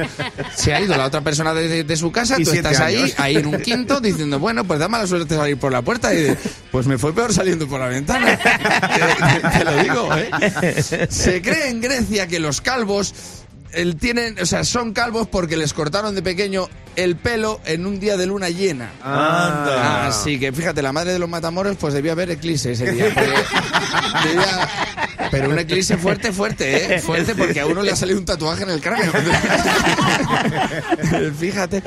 se 0.56 0.74
ha 0.74 0.82
ido 0.82 0.98
la 0.98 1.06
otra 1.06 1.22
persona 1.22 1.54
de, 1.54 1.68
de- 1.68 1.84
de 1.84 1.98
su 1.98 2.12
casa, 2.12 2.36
Y 2.40 2.44
tú 2.44 2.52
estás 2.52 2.80
ahí, 2.80 2.96
años. 2.98 3.14
ahí 3.20 3.36
en 3.38 3.46
un 3.48 3.60
quinto, 3.62 4.00
diciendo, 4.02 4.40
bueno, 4.40 4.64
pues 4.66 4.80
da 4.80 4.88
mala 4.88 5.06
suerte 5.08 5.36
salir 5.36 5.58
por 5.58 5.72
la 5.72 5.82
puerta. 5.82 6.14
Y 6.14 6.18
dice, 6.18 6.38
pues 6.72 6.88
me 6.88 6.98
fue 6.98 7.14
peor 7.14 7.32
saliendo 7.34 7.68
por 7.68 7.80
la 7.80 7.88
ventana. 7.88 8.38
te, 8.40 9.60
te 9.60 9.64
lo 9.66 9.84
digo, 9.84 10.10
¿eh? 10.20 11.08
Se 11.10 11.42
cree 11.42 11.70
en 11.70 11.82
Grecia 11.82 12.28
que 12.28 12.40
los 12.40 12.62
calvos 12.62 13.14
el, 13.74 13.98
tienen, 13.98 14.40
o 14.40 14.46
sea, 14.46 14.64
son 14.64 14.94
calvos 14.94 15.28
porque 15.28 15.58
les 15.58 15.74
cortaron 15.74 16.16
de 16.16 16.22
pequeño 16.22 16.70
el 16.96 17.18
pelo 17.18 17.60
en 17.66 17.86
un 17.86 18.00
día 18.00 18.16
de 18.16 18.26
luna 18.26 18.50
llena. 18.50 18.90
Anda. 19.04 20.08
Así 20.08 20.40
que 20.40 20.54
fíjate, 20.54 20.82
la 20.82 20.94
madre 20.94 21.12
de 21.14 21.20
los 21.20 21.28
matamoros 21.30 21.76
pues 21.78 21.94
debió 21.94 22.14
haber 22.14 22.32
eclipse 22.32 22.72
ese 22.72 22.90
día. 22.92 23.06
porque 23.14 24.30
debía- 24.30 24.70
pero 25.32 25.50
un 25.50 25.60
eclipse 25.60 25.98
fuerte, 25.98 26.32
fuerte, 26.32 26.96
¿eh? 26.96 27.00
Fuerte 27.00 27.36
porque 27.36 27.60
a 27.60 27.66
uno 27.66 27.82
le 27.82 27.92
ha 27.92 27.96
salido 27.96 28.20
un 28.20 28.26
tatuaje 28.26 28.64
en 28.64 28.70
el 28.70 28.80
cráneo. 28.80 29.12
fíjate. 31.40 31.82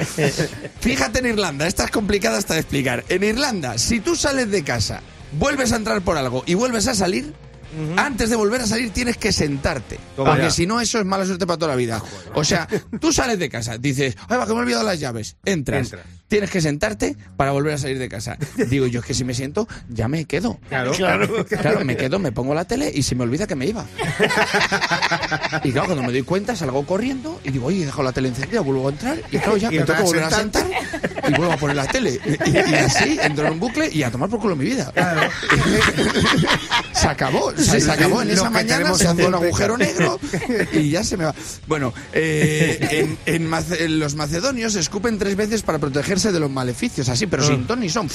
Fíjate 0.81 1.19
en 1.21 1.27
Irlanda, 1.27 1.67
esta 1.67 1.85
es 1.85 1.91
complicada 1.91 2.39
hasta 2.39 2.55
de 2.55 2.61
explicar. 2.61 3.05
En 3.09 3.23
Irlanda, 3.25 3.79
si 3.79 4.01
tú 4.01 4.17
sales 4.17 4.51
de 4.51 4.65
casa, 4.65 5.01
vuelves 5.33 5.73
a 5.73 5.77
entrar 5.77 6.01
por 6.03 6.17
algo 6.19 6.43
y 6.47 6.55
vuelves 6.55 6.89
a 6.89 6.95
salir, 6.95 7.33
antes 7.97 8.31
de 8.31 8.37
volver 8.37 8.61
a 8.61 8.67
salir 8.67 8.91
tienes 8.91 9.17
que 9.17 9.33
sentarte. 9.33 9.99
Toma 10.17 10.33
porque 10.33 10.51
si 10.51 10.67
no, 10.67 10.81
eso 10.81 10.99
es 10.99 11.05
mala 11.05 11.25
suerte 11.25 11.47
para 11.47 11.59
toda 11.59 11.73
la 11.73 11.77
vida. 11.77 12.03
O 12.35 12.45
sea, 12.45 12.69
tú 13.01 13.13
sales 13.13 13.39
de 13.39 13.49
casa, 13.49 13.79
dices, 13.79 14.17
ay, 14.29 14.39
va, 14.39 14.47
que 14.47 14.53
me 14.53 14.61
he 14.61 14.63
olvidado 14.63 14.85
las 14.85 15.01
llaves. 15.01 15.37
Entras. 15.45 15.93
Entras. 15.93 16.07
Tienes 16.29 16.51
que 16.51 16.61
sentarte 16.61 17.17
para 17.37 17.53
volver 17.53 17.75
a 17.75 17.79
salir 17.79 17.99
de 17.99 18.09
casa. 18.09 18.37
Digo, 18.69 18.87
yo 18.87 19.01
es 19.01 19.07
que 19.07 19.15
si 19.15 19.25
me 19.25 19.35
siento, 19.35 19.67
ya 19.89 20.09
me 20.09 20.25
quedo. 20.27 20.59
Claro. 20.69 20.93
Claro. 20.99 21.47
Claro, 21.47 21.85
me 21.85 21.97
quedo, 21.97 22.19
me 22.19 22.33
pongo 22.33 22.55
la 22.55 22.65
tele 22.65 22.91
y 22.93 23.03
se 23.03 23.15
me 23.15 23.23
olvida 23.23 23.47
que 23.47 23.55
me 23.55 23.67
iba. 23.67 23.85
Y 25.65 25.73
claro, 25.73 25.87
cuando 25.87 26.03
me 26.03 26.13
doy 26.13 26.23
cuenta, 26.23 26.55
salgo 26.55 26.85
corriendo 26.85 27.41
y 27.45 27.51
digo, 27.51 27.67
oye, 27.67 27.83
he 27.83 27.87
dejado 27.87 28.03
la 28.03 28.13
tele 28.13 28.29
encendida, 28.29 28.61
vuelvo 28.61 28.89
a 28.89 28.91
entrar 28.91 29.19
y 29.31 29.39
claro, 29.39 29.57
ya 29.57 29.73
Y 29.73 29.79
me 29.79 29.85
tengo 29.85 29.87
que 29.87 29.93
entras 29.93 30.03
volver 30.03 30.23
a 30.25 30.31
sentar 30.31 30.67
y 31.29 31.33
vuelvo 31.33 31.53
a 31.53 31.57
poner 31.57 31.77
la 31.77 31.87
tele. 31.87 32.21
Y, 32.25 32.51
y 32.51 32.75
así 32.75 33.19
entro 33.23 33.47
en 33.47 33.55
un 33.55 33.61
bucle 33.61 33.91
y 33.93 34.03
a 34.03 34.11
tomar 34.11 34.29
por 34.29 34.41
culo 34.41 34.57
mi 34.57 34.67
vida. 34.67 34.93
se 36.93 37.07
acabó, 37.07 37.53
se 37.57 37.91
acabó 37.91 38.23
en 38.23 38.29
Lo 38.29 38.35
esa 38.35 38.51
mañana, 38.51 38.95
se 38.95 39.09
hace 39.09 39.27
un 39.27 39.35
agujero 39.35 39.77
negro 39.77 40.19
y 40.73 40.91
ya 40.91 41.05
se 41.05 41.17
me 41.17 41.25
va. 41.25 41.35
Bueno, 41.67 41.93
eh, 42.13 43.17
en, 43.27 43.49
en 43.55 43.99
los 43.99 44.15
macedonios 44.15 44.75
escupen 44.75 45.19
tres 45.19 45.37
veces 45.37 45.63
para 45.63 45.79
protegerse 46.19 46.33
de 46.33 46.41
los 46.41 46.51
maleficios, 46.51 47.09
así, 47.09 47.27
pero 47.27 47.43
sin 47.45 47.67
ton 47.67 47.81
ni 47.81 47.89
son. 47.89 48.09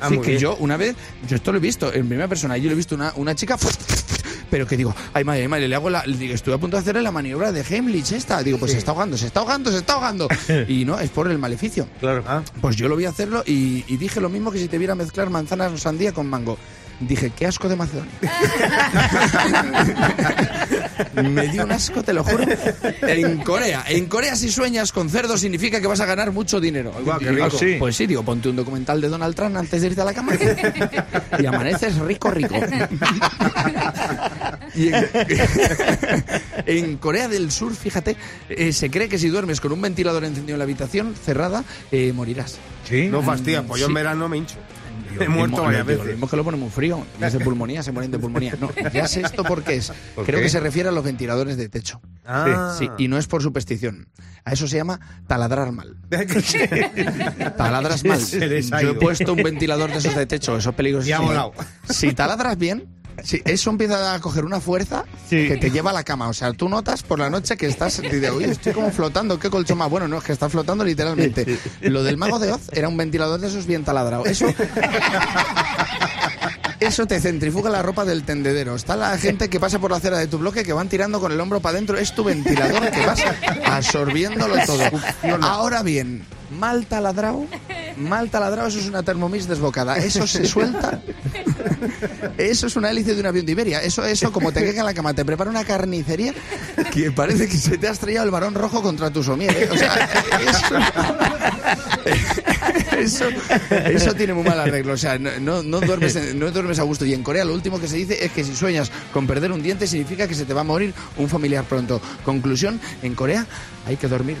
Ah, 0.00 0.08
Sí, 0.08 0.18
que 0.18 0.28
bien. 0.30 0.38
yo 0.40 0.56
una 0.60 0.76
vez, 0.78 0.96
yo 1.28 1.36
esto 1.36 1.52
lo 1.52 1.58
he 1.58 1.60
visto 1.60 1.92
en 1.92 2.08
primera 2.08 2.26
persona, 2.28 2.56
yo 2.56 2.66
lo 2.66 2.72
he 2.72 2.74
visto 2.74 2.94
una, 2.94 3.12
una 3.16 3.34
chica, 3.34 3.58
pero 4.50 4.66
que 4.66 4.74
digo, 4.76 4.94
ay 5.12 5.24
madre, 5.24 5.42
ay 5.42 5.48
madre, 5.48 5.68
le 5.68 5.74
hago 5.74 5.90
la, 5.90 6.06
le 6.06 6.16
digo, 6.16 6.32
estuve 6.34 6.54
a 6.54 6.58
punto 6.58 6.76
de 6.78 6.80
hacerle 6.80 7.02
la 7.02 7.10
maniobra 7.12 7.52
de 7.52 7.60
Heimlich 7.62 8.12
esta, 8.12 8.42
digo, 8.42 8.56
pues 8.58 8.72
se 8.72 8.78
está 8.78 8.92
ahogando, 8.92 9.18
se 9.18 9.26
está 9.26 9.40
ahogando, 9.40 9.70
se 9.70 9.76
está 9.78 9.92
ahogando, 9.94 10.26
y 10.68 10.86
no, 10.86 10.98
es 10.98 11.10
por 11.10 11.30
el 11.30 11.36
maleficio. 11.36 11.86
Claro. 12.00 12.24
Ah, 12.26 12.42
Pues 12.62 12.76
yo 12.76 12.88
lo 12.88 12.94
voy 12.94 13.04
a 13.04 13.10
hacerlo 13.10 13.42
y, 13.46 13.84
y 13.88 13.96
dije 13.98 14.20
lo 14.22 14.30
mismo 14.30 14.50
que 14.50 14.58
si 14.58 14.68
te 14.68 14.78
viera 14.78 14.94
mezclar 14.94 15.28
manzanas 15.28 15.70
o 15.72 15.76
sandía 15.76 16.12
con 16.12 16.26
mango. 16.28 16.56
Dije, 17.00 17.30
qué 17.30 17.46
asco 17.46 17.68
de 17.68 17.76
Macedonia. 17.76 18.12
Me 21.22 21.48
dio 21.48 21.64
un 21.64 21.72
asco, 21.72 22.02
te 22.02 22.12
lo 22.12 22.22
juro. 22.22 22.44
En 23.02 23.38
Corea, 23.38 23.84
en 23.88 24.06
Corea 24.06 24.36
si 24.36 24.50
sueñas 24.50 24.92
con 24.92 25.08
cerdo 25.08 25.36
significa 25.38 25.80
que 25.80 25.86
vas 25.86 26.00
a 26.00 26.06
ganar 26.06 26.30
mucho 26.30 26.60
dinero. 26.60 26.92
Guau, 27.04 27.18
qué 27.18 27.32
rico. 27.32 27.50
sí. 27.50 27.76
Pues 27.78 27.96
sí, 27.96 28.06
digo, 28.06 28.22
ponte 28.22 28.48
un 28.48 28.56
documental 28.56 29.00
de 29.00 29.08
Donald 29.08 29.34
Trump 29.34 29.56
antes 29.56 29.80
de 29.80 29.88
irte 29.88 30.00
a 30.00 30.04
la 30.04 30.14
cama 30.14 30.32
y 31.38 31.46
amaneces 31.46 31.96
rico, 31.98 32.30
rico. 32.30 32.54
Y 34.74 34.88
en, 34.88 35.08
en 36.66 36.96
Corea 36.98 37.28
del 37.28 37.50
Sur, 37.50 37.74
fíjate, 37.74 38.16
eh, 38.48 38.72
se 38.72 38.90
cree 38.90 39.08
que 39.08 39.18
si 39.18 39.28
duermes 39.28 39.60
con 39.60 39.72
un 39.72 39.80
ventilador 39.80 40.24
encendido 40.24 40.54
en 40.54 40.58
la 40.58 40.64
habitación 40.64 41.14
cerrada, 41.14 41.64
eh, 41.90 42.12
morirás. 42.12 42.58
Sí. 42.88 43.08
No 43.08 43.22
fastidia, 43.22 43.62
pues 43.62 43.80
yo 43.80 43.88
en 43.88 43.94
verano 43.94 44.28
me 44.28 44.36
hincho. 44.36 44.56
He 45.18 45.28
muerto 45.28 45.62
varias 45.62 45.86
veces. 45.86 46.04
Lo 46.04 46.10
mismo 46.12 46.28
que 46.28 46.36
lo 46.36 46.44
pone 46.44 46.56
muy 46.58 46.70
frío. 46.70 47.04
Vez 47.18 47.32
de 47.32 47.40
pulmonía, 47.40 47.82
se 47.82 47.92
mueren 47.92 48.10
de 48.10 48.18
pulmonía. 48.18 48.56
No, 48.60 48.70
ya 48.92 49.08
sé 49.08 49.22
esto 49.22 49.42
porque 49.44 49.76
es. 49.76 49.92
¿Por 50.14 50.24
Creo 50.26 50.38
qué? 50.38 50.44
que 50.44 50.50
se 50.50 50.60
refiere 50.60 50.88
a 50.88 50.92
los 50.92 51.04
ventiladores 51.04 51.56
de 51.56 51.68
techo. 51.68 52.00
Ah. 52.24 52.74
Sí, 52.78 52.88
y 52.98 53.08
no 53.08 53.18
es 53.18 53.26
por 53.26 53.42
superstición. 53.42 54.08
A 54.44 54.52
eso 54.52 54.66
se 54.68 54.76
llama 54.76 55.00
taladrar 55.26 55.72
mal. 55.72 55.96
Taladras 57.56 58.04
mal. 58.04 58.20
Yo 58.20 58.90
he 58.90 58.94
puesto 58.94 59.32
un 59.32 59.42
ventilador 59.42 59.90
de 59.90 59.98
esos 59.98 60.14
de 60.14 60.26
techo, 60.26 60.56
eso 60.56 60.70
es 60.70 60.76
peligroso. 60.76 61.08
Y 61.08 61.12
ha 61.12 61.20
volado. 61.20 61.52
Si 61.88 62.12
taladras 62.12 62.56
bien, 62.56 62.86
si 63.24 63.40
eso 63.44 63.70
empieza 63.70 64.14
a 64.14 64.20
coger 64.20 64.44
una 64.44 64.60
fuerza 64.60 65.04
Sí. 65.28 65.46
que 65.48 65.56
te 65.56 65.70
lleva 65.70 65.90
a 65.90 65.92
la 65.94 66.04
cama. 66.04 66.28
O 66.28 66.32
sea, 66.32 66.52
tú 66.52 66.68
notas 66.68 67.02
por 67.02 67.18
la 67.18 67.30
noche 67.30 67.56
que 67.56 67.66
estás. 67.66 68.00
Oye, 68.00 68.50
estoy 68.50 68.72
como 68.72 68.90
flotando, 68.90 69.38
qué 69.38 69.50
colchón 69.50 69.78
más 69.78 69.90
bueno. 69.90 70.08
No, 70.08 70.18
es 70.18 70.24
que 70.24 70.32
estás 70.32 70.50
flotando 70.52 70.84
literalmente. 70.84 71.58
Lo 71.82 72.02
del 72.02 72.16
mago 72.16 72.38
de 72.38 72.52
Oz 72.52 72.68
era 72.72 72.88
un 72.88 72.96
ventilador 72.96 73.40
de 73.40 73.48
esos 73.48 73.66
bien 73.66 73.84
taladrado. 73.84 74.24
Eso. 74.26 74.46
Eso 76.80 77.06
te 77.06 77.20
centrifuga 77.20 77.68
la 77.68 77.82
ropa 77.82 78.06
del 78.06 78.22
tendedero. 78.24 78.74
Está 78.74 78.96
la 78.96 79.16
gente 79.18 79.50
que 79.50 79.60
pasa 79.60 79.78
por 79.78 79.90
la 79.90 79.98
acera 79.98 80.16
de 80.16 80.26
tu 80.26 80.38
bloque 80.38 80.62
que 80.64 80.72
van 80.72 80.88
tirando 80.88 81.20
con 81.20 81.30
el 81.30 81.38
hombro 81.38 81.60
para 81.60 81.74
adentro. 81.76 81.98
Es 81.98 82.14
tu 82.14 82.24
ventilador 82.24 82.90
que 82.90 83.04
vas 83.06 83.20
absorbiéndolo 83.66 84.54
todo. 84.64 84.84
Ahora 85.42 85.82
bien, 85.82 86.24
mal 86.58 86.86
taladrado, 86.86 87.44
mal 87.98 88.30
taladrado, 88.30 88.68
eso 88.68 88.78
es 88.78 88.86
una 88.86 89.02
Thermomix 89.02 89.46
desbocada. 89.46 89.98
Eso 89.98 90.26
se 90.26 90.46
suelta. 90.46 91.02
Eso 92.38 92.66
es 92.66 92.76
una 92.76 92.90
hélice 92.90 93.14
de 93.14 93.20
un 93.20 93.26
avión 93.26 93.46
de 93.46 93.52
Iberia. 93.52 93.82
Eso, 93.82 94.04
eso, 94.04 94.32
como 94.32 94.52
te 94.52 94.60
queda 94.60 94.80
en 94.80 94.86
la 94.86 94.94
cama, 94.94 95.14
te 95.14 95.24
prepara 95.24 95.50
una 95.50 95.64
carnicería 95.64 96.34
que 96.92 97.10
parece 97.10 97.48
que 97.48 97.56
se 97.56 97.78
te 97.78 97.88
ha 97.88 97.92
estrellado 97.92 98.26
el 98.26 98.30
varón 98.30 98.54
rojo 98.54 98.82
contra 98.82 99.10
tu 99.10 99.22
somier. 99.22 99.56
¿eh? 99.56 99.68
O 99.70 99.76
sea, 99.76 100.08
eso, 102.98 102.98
eso, 102.98 103.24
eso 103.84 104.14
tiene 104.14 104.34
muy 104.34 104.44
mal 104.44 104.60
arreglo. 104.60 104.94
O 104.94 104.96
sea, 104.96 105.18
no, 105.18 105.62
no, 105.62 105.80
duermes, 105.80 106.34
no 106.34 106.50
duermes 106.50 106.78
a 106.78 106.82
gusto. 106.82 107.04
Y 107.04 107.14
en 107.14 107.22
Corea 107.22 107.44
lo 107.44 107.54
último 107.54 107.80
que 107.80 107.88
se 107.88 107.96
dice 107.96 108.24
es 108.24 108.32
que 108.32 108.44
si 108.44 108.54
sueñas 108.54 108.90
con 109.12 109.26
perder 109.26 109.52
un 109.52 109.62
diente 109.62 109.86
significa 109.86 110.26
que 110.26 110.34
se 110.34 110.44
te 110.44 110.54
va 110.54 110.62
a 110.62 110.64
morir 110.64 110.94
un 111.16 111.28
familiar 111.28 111.64
pronto. 111.64 112.00
Conclusión, 112.24 112.80
en 113.02 113.14
Corea 113.14 113.46
hay 113.86 113.96
que 113.96 114.08
dormir. 114.08 114.36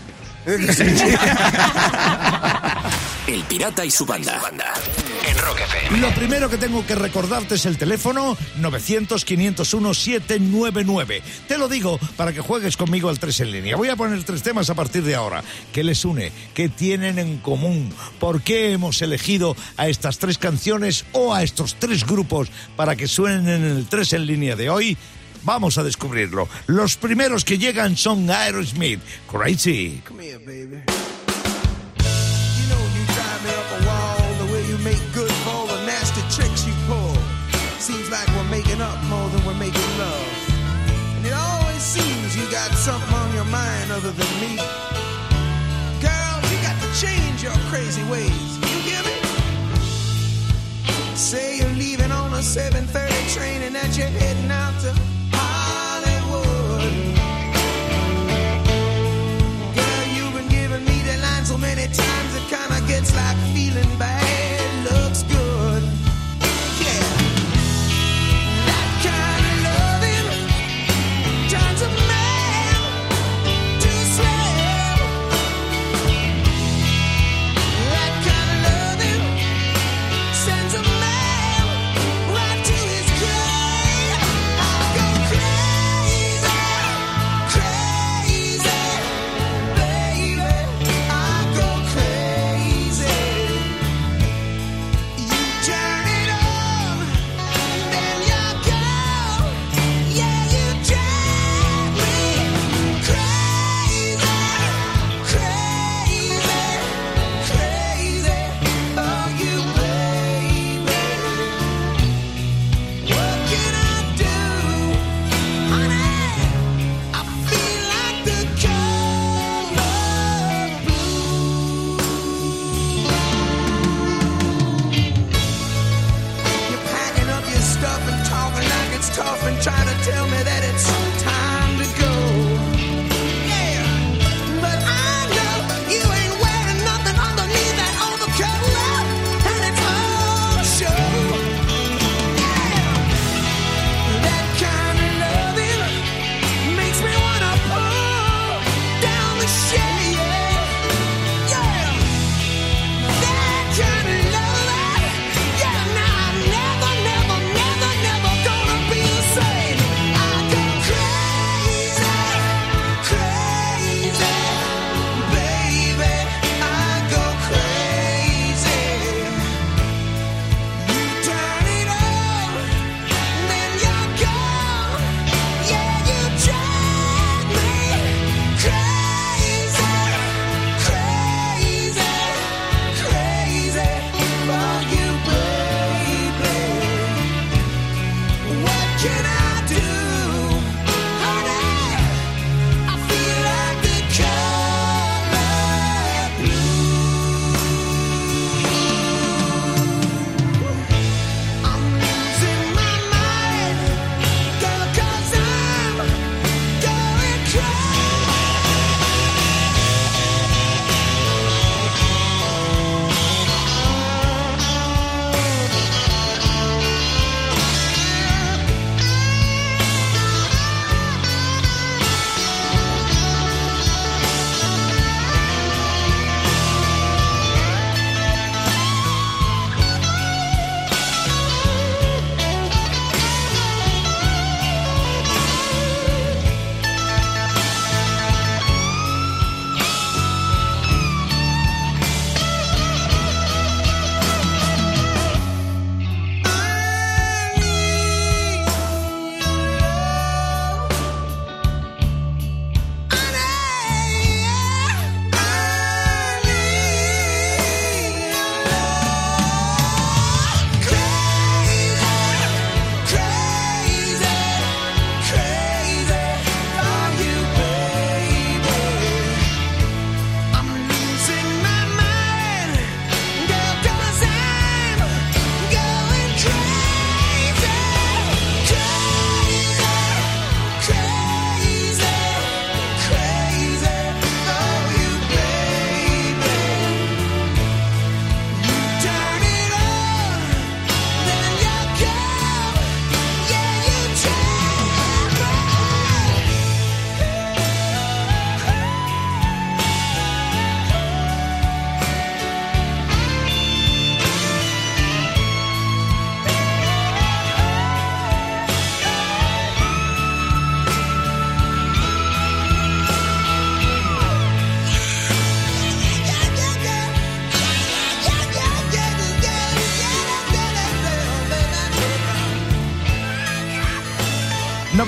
El 3.30 3.44
Pirata 3.44 3.84
y 3.84 3.90
su 3.92 4.04
banda. 4.04 4.40
En 5.28 5.38
Rock 5.38 5.60
FM. 5.60 6.00
Lo 6.00 6.12
primero 6.16 6.50
que 6.50 6.56
tengo 6.56 6.84
que 6.84 6.96
recordarte 6.96 7.54
es 7.54 7.64
el 7.64 7.78
teléfono 7.78 8.36
900-501-799. 8.60 11.22
Te 11.46 11.56
lo 11.56 11.68
digo 11.68 12.00
para 12.16 12.32
que 12.32 12.40
juegues 12.40 12.76
conmigo 12.76 13.08
al 13.08 13.20
3 13.20 13.38
en 13.40 13.52
línea. 13.52 13.76
Voy 13.76 13.88
a 13.88 13.94
poner 13.94 14.24
tres 14.24 14.42
temas 14.42 14.68
a 14.68 14.74
partir 14.74 15.04
de 15.04 15.14
ahora. 15.14 15.44
¿Qué 15.72 15.84
les 15.84 16.04
une? 16.04 16.32
¿Qué 16.54 16.68
tienen 16.68 17.20
en 17.20 17.38
común? 17.38 17.94
¿Por 18.18 18.42
qué 18.42 18.72
hemos 18.72 19.00
elegido 19.00 19.54
a 19.76 19.86
estas 19.86 20.18
tres 20.18 20.36
canciones 20.36 21.04
o 21.12 21.32
a 21.32 21.44
estos 21.44 21.76
tres 21.76 22.04
grupos 22.04 22.50
para 22.74 22.96
que 22.96 23.06
suenen 23.06 23.46
en 23.46 23.62
el 23.62 23.86
3 23.86 24.14
en 24.14 24.26
línea 24.26 24.56
de 24.56 24.70
hoy? 24.70 24.98
Vamos 25.44 25.78
a 25.78 25.84
descubrirlo. 25.84 26.48
Los 26.66 26.96
primeros 26.96 27.44
que 27.44 27.58
llegan 27.58 27.96
son 27.96 28.28
Aerosmith. 28.28 28.98
Crazy. 29.30 30.02
Come 30.04 30.26
here, 30.26 30.38
baby. 30.38 30.82
Like 38.80 38.88
up 38.88 39.02
more 39.04 39.28
than 39.30 39.44
we're 39.46 39.54
making 39.54 39.98
love. 39.98 40.26
And 41.16 41.26
it 41.26 41.32
always 41.32 41.82
seems 41.82 42.36
you 42.36 42.50
got 42.50 42.70
something 42.72 43.14
on 43.14 43.34
your 43.34 43.44
mind 43.44 43.90
other 43.92 44.10
than 44.10 44.40
me. 44.40 44.56
Girl, 46.00 46.36
you 46.50 46.56
got 46.62 46.76
to 46.80 46.88
change 47.00 47.42
your 47.42 47.56
crazy 47.68 48.02
ways. 48.04 48.58
You 48.58 48.78
hear 48.88 49.02
me? 49.02 49.16
Say 51.14 51.58
you're 51.58 51.76
leaving 51.76 52.10
on 52.10 52.32
a 52.32 52.42
7:30 52.42 53.34
train 53.34 53.62
and 53.62 53.74
that 53.74 53.96
you're 53.96 54.06
heading 54.06 54.50
out 54.50 54.74
to 54.82 55.09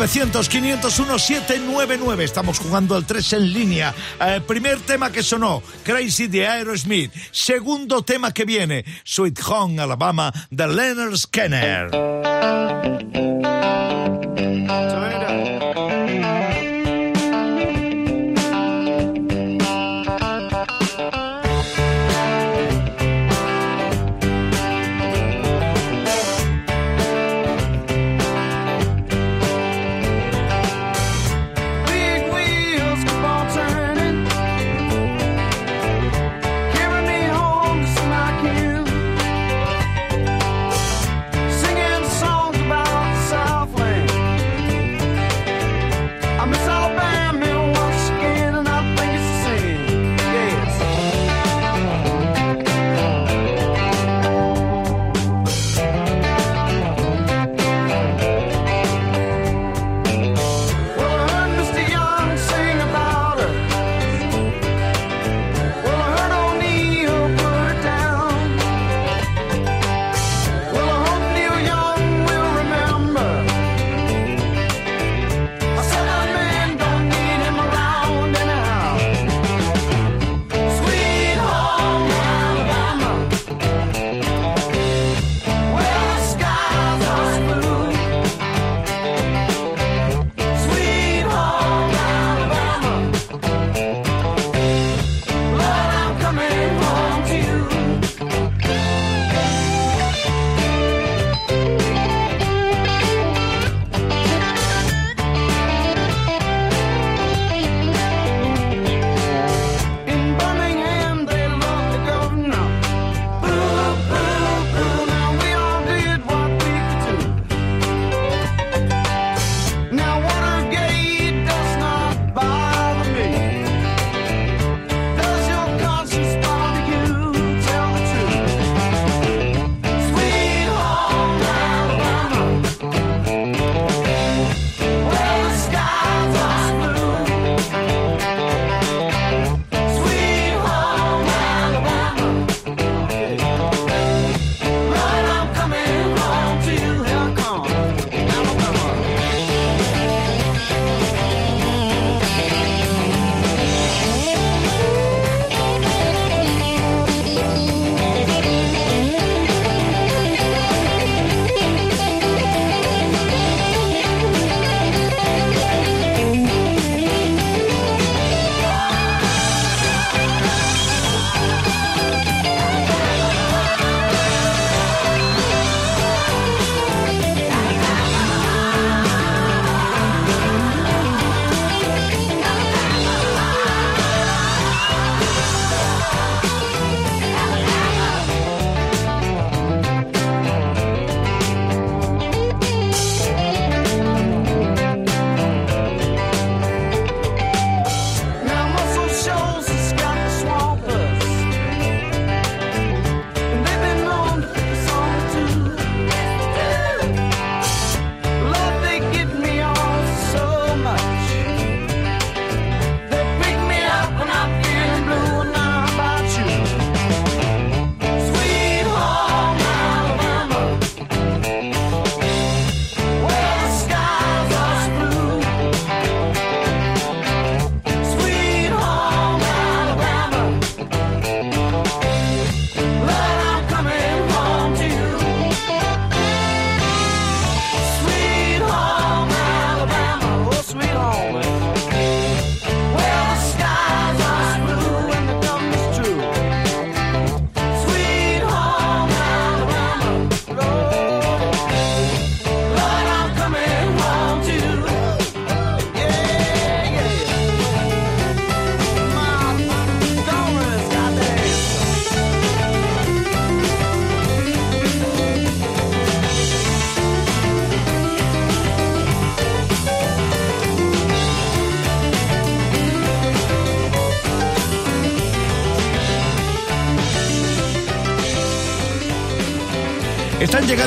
900-501-799. 0.03 2.23
Estamos 2.23 2.59
jugando 2.59 2.97
al 2.97 3.07
3 3.07 3.35
en 3.35 3.53
línea. 3.53 3.95
Eh, 4.21 4.41
primer 4.47 4.81
tema 4.81 5.13
que 5.13 5.23
sonó, 5.23 5.63
Crazy 5.85 6.27
de 6.27 6.49
Aerosmith. 6.49 7.13
Segundo 7.31 8.03
tema 8.03 8.33
que 8.33 8.45
viene, 8.45 8.85
Sweet 9.05 9.39
Home 9.47 9.81
Alabama 9.81 10.33
de 10.51 10.67
Leonard 10.67 11.17
Skinner. 11.17 11.91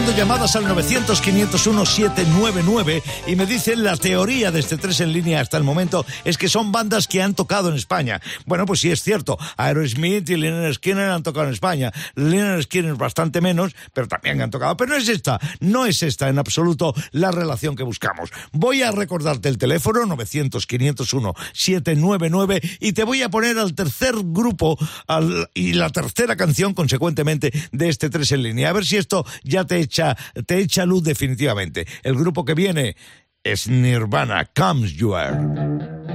Llamadas 0.04 0.56
al 0.58 0.66
900-501-799 0.66 3.02
y 3.28 3.36
me 3.36 3.46
dicen 3.46 3.84
la 3.84 3.96
teoría 3.98 4.52
de 4.52 4.60
este 4.60 4.78
3 4.78 5.00
en 5.02 5.14
línea 5.14 5.40
hasta 5.42 5.58
el 5.58 5.64
momento 5.64 6.06
es 6.26 6.38
que 6.38 6.48
son 6.50 6.72
bandas 6.74 7.08
que 7.08 7.22
han 7.24 7.34
tocado 7.34 7.70
en 7.70 7.76
España. 7.76 8.22
Bueno, 8.46 8.66
pues 8.66 8.82
sí 8.82 8.92
es 8.92 9.02
cierto. 9.02 9.38
Aerosmith 9.58 10.30
y 10.30 10.36
Lynyrd 10.36 10.74
Skinner 10.76 11.10
han 11.10 11.24
tocado 11.24 11.48
en 11.48 11.54
España. 11.54 11.92
Lynyrd 12.16 12.62
Skinner 12.64 12.94
bastante 12.96 13.40
menos, 13.42 13.74
pero 13.94 14.08
también 14.08 14.42
han 14.42 14.52
tocado. 14.52 14.76
Pero 14.78 14.92
no 14.92 14.98
es 14.98 15.08
esta, 15.10 15.40
no 15.60 15.86
es 15.86 16.02
esta 16.04 16.30
en 16.30 16.38
absoluto 16.40 16.94
la 17.12 17.32
relación 17.32 17.76
que 17.76 17.84
buscamos. 17.84 18.30
Voy 18.52 18.84
a 18.84 18.92
recordarte 18.92 19.50
el 19.50 19.58
teléfono 19.58 20.02
900-501-799 20.06 22.78
y 22.80 22.94
te 22.94 23.04
voy 23.04 23.24
a 23.24 23.30
poner 23.30 23.58
al 23.58 23.74
tercer 23.74 24.14
grupo 24.24 24.78
al- 25.08 25.50
y 25.54 25.74
la 25.74 25.90
tercera 25.90 26.36
canción 26.36 26.74
consecuentemente 26.74 27.52
de 27.72 27.90
este 27.90 28.10
3 28.10 28.32
en 28.34 28.44
línea. 28.44 28.70
A 28.70 28.74
ver 28.74 28.86
si 28.86 28.98
esto 28.98 29.26
ya 29.44 29.64
te 29.66 29.85
echa, 29.86 30.16
te 30.46 30.60
echa 30.60 30.86
luz 30.86 31.04
definitivamente. 31.04 31.88
El 32.04 32.16
grupo 32.16 32.46
que 32.46 32.54
viene 32.54 32.96
es 33.44 33.68
Nirvana, 33.68 34.46
Comes 34.54 34.94
You 34.94 35.16
Are. 35.16 36.15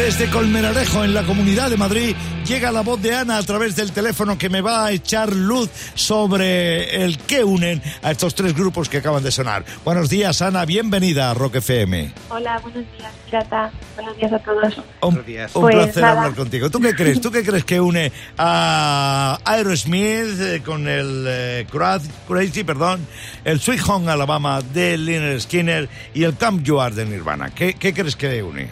Desde 0.00 0.30
Colmenarejo, 0.30 1.04
en 1.04 1.12
la 1.12 1.22
Comunidad 1.24 1.68
de 1.68 1.76
Madrid, 1.76 2.16
llega 2.46 2.72
la 2.72 2.80
voz 2.80 3.02
de 3.02 3.14
Ana 3.14 3.36
a 3.36 3.42
través 3.42 3.76
del 3.76 3.92
teléfono 3.92 4.38
que 4.38 4.48
me 4.48 4.62
va 4.62 4.86
a 4.86 4.92
echar 4.92 5.30
luz 5.36 5.68
sobre 5.94 7.04
el 7.04 7.18
que 7.18 7.44
unen 7.44 7.82
a 8.02 8.10
estos 8.10 8.34
tres 8.34 8.54
grupos 8.56 8.88
que 8.88 8.96
acaban 8.96 9.22
de 9.22 9.30
sonar. 9.30 9.62
Buenos 9.84 10.08
días, 10.08 10.40
Ana, 10.40 10.64
bienvenida 10.64 11.30
a 11.30 11.34
Rock 11.34 11.56
FM. 11.56 12.12
Hola, 12.30 12.58
buenos 12.62 12.82
días, 12.96 13.12
Pirata. 13.26 13.70
Buenos 13.94 14.16
días 14.16 14.32
a 14.32 14.38
todos. 14.38 14.78
Un, 15.02 15.16
un 15.18 15.24
Pues 15.60 15.74
placer 15.76 16.02
nada. 16.02 16.16
hablar 16.22 16.34
contigo. 16.34 16.70
¿Tú 16.70 16.80
qué 16.80 16.94
crees? 16.94 17.20
¿Tú 17.20 17.30
qué 17.30 17.42
crees 17.44 17.64
que 17.66 17.78
une 17.78 18.10
a 18.38 19.38
Aerosmith 19.44 20.40
eh, 20.40 20.62
con 20.64 20.88
el 20.88 21.26
eh, 21.28 21.66
Cra- 21.70 22.00
Crazy, 22.26 22.64
perdón, 22.64 23.06
el 23.44 23.60
Sweet 23.60 23.82
Home 23.86 24.10
Alabama 24.10 24.62
de 24.62 24.96
Lynyrd 24.96 25.40
Skinner 25.40 25.90
y 26.14 26.24
el 26.24 26.32
Come 26.34 26.62
You 26.62 26.80
Are 26.80 26.94
de 26.94 27.04
Nirvana? 27.04 27.50
¿Qué, 27.50 27.74
qué 27.74 27.92
crees 27.92 28.16
que 28.16 28.42
une? 28.42 28.66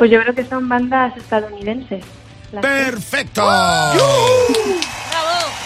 Pues 0.00 0.10
yo 0.10 0.18
creo 0.22 0.34
que 0.34 0.44
son 0.46 0.66
bandas 0.66 1.14
estadounidenses. 1.16 2.02
¡Perfecto! 2.60 3.46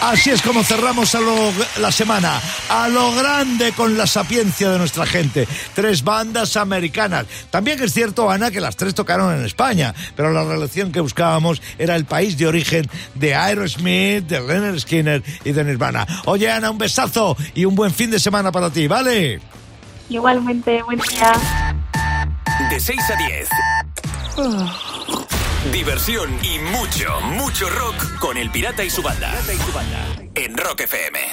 Así 0.01 0.29
es 0.29 0.41
como 0.41 0.61
cerramos 0.63 1.15
a 1.15 1.21
lo- 1.21 1.51
la 1.79 1.89
semana, 1.91 2.39
a 2.69 2.87
lo 2.89 3.11
grande 3.15 3.71
con 3.71 3.97
la 3.97 4.05
sapiencia 4.05 4.69
de 4.69 4.77
nuestra 4.77 5.05
gente. 5.05 5.47
Tres 5.73 6.03
bandas 6.03 6.57
americanas. 6.57 7.25
También 7.49 7.81
es 7.81 7.93
cierto, 7.93 8.29
Ana, 8.29 8.51
que 8.51 8.59
las 8.59 8.75
tres 8.75 8.93
tocaron 8.93 9.33
en 9.33 9.45
España, 9.45 9.95
pero 10.15 10.31
la 10.31 10.43
relación 10.43 10.91
que 10.91 10.99
buscábamos 10.99 11.61
era 11.79 11.95
el 11.95 12.03
país 12.05 12.37
de 12.37 12.45
origen 12.45 12.87
de 13.15 13.33
Aerosmith, 13.35 14.27
de 14.27 14.41
Leonard 14.41 14.79
Skinner 14.79 15.23
y 15.45 15.53
de 15.53 15.63
Nirvana. 15.63 16.05
Oye, 16.25 16.51
Ana, 16.51 16.69
un 16.71 16.77
besazo 16.77 17.35
y 17.55 17.63
un 17.65 17.73
buen 17.73 17.91
fin 17.93 18.11
de 18.11 18.19
semana 18.19 18.51
para 18.51 18.69
ti, 18.69 18.87
¿vale? 18.87 19.39
Igualmente, 20.09 20.83
buen 20.83 20.99
día. 20.99 21.31
De 22.69 22.79
6 22.79 22.99
a 23.09 23.15
10. 23.27 23.49
Diversión 25.71 26.37
y 26.43 26.59
mucho, 26.59 27.21
mucho 27.21 27.69
rock 27.69 28.19
con 28.19 28.37
El 28.37 28.51
Pirata 28.51 28.83
y 28.83 28.89
su 28.89 29.01
banda. 29.01 29.33
En 30.35 30.57
Rock 30.57 30.81
FM. 30.81 31.25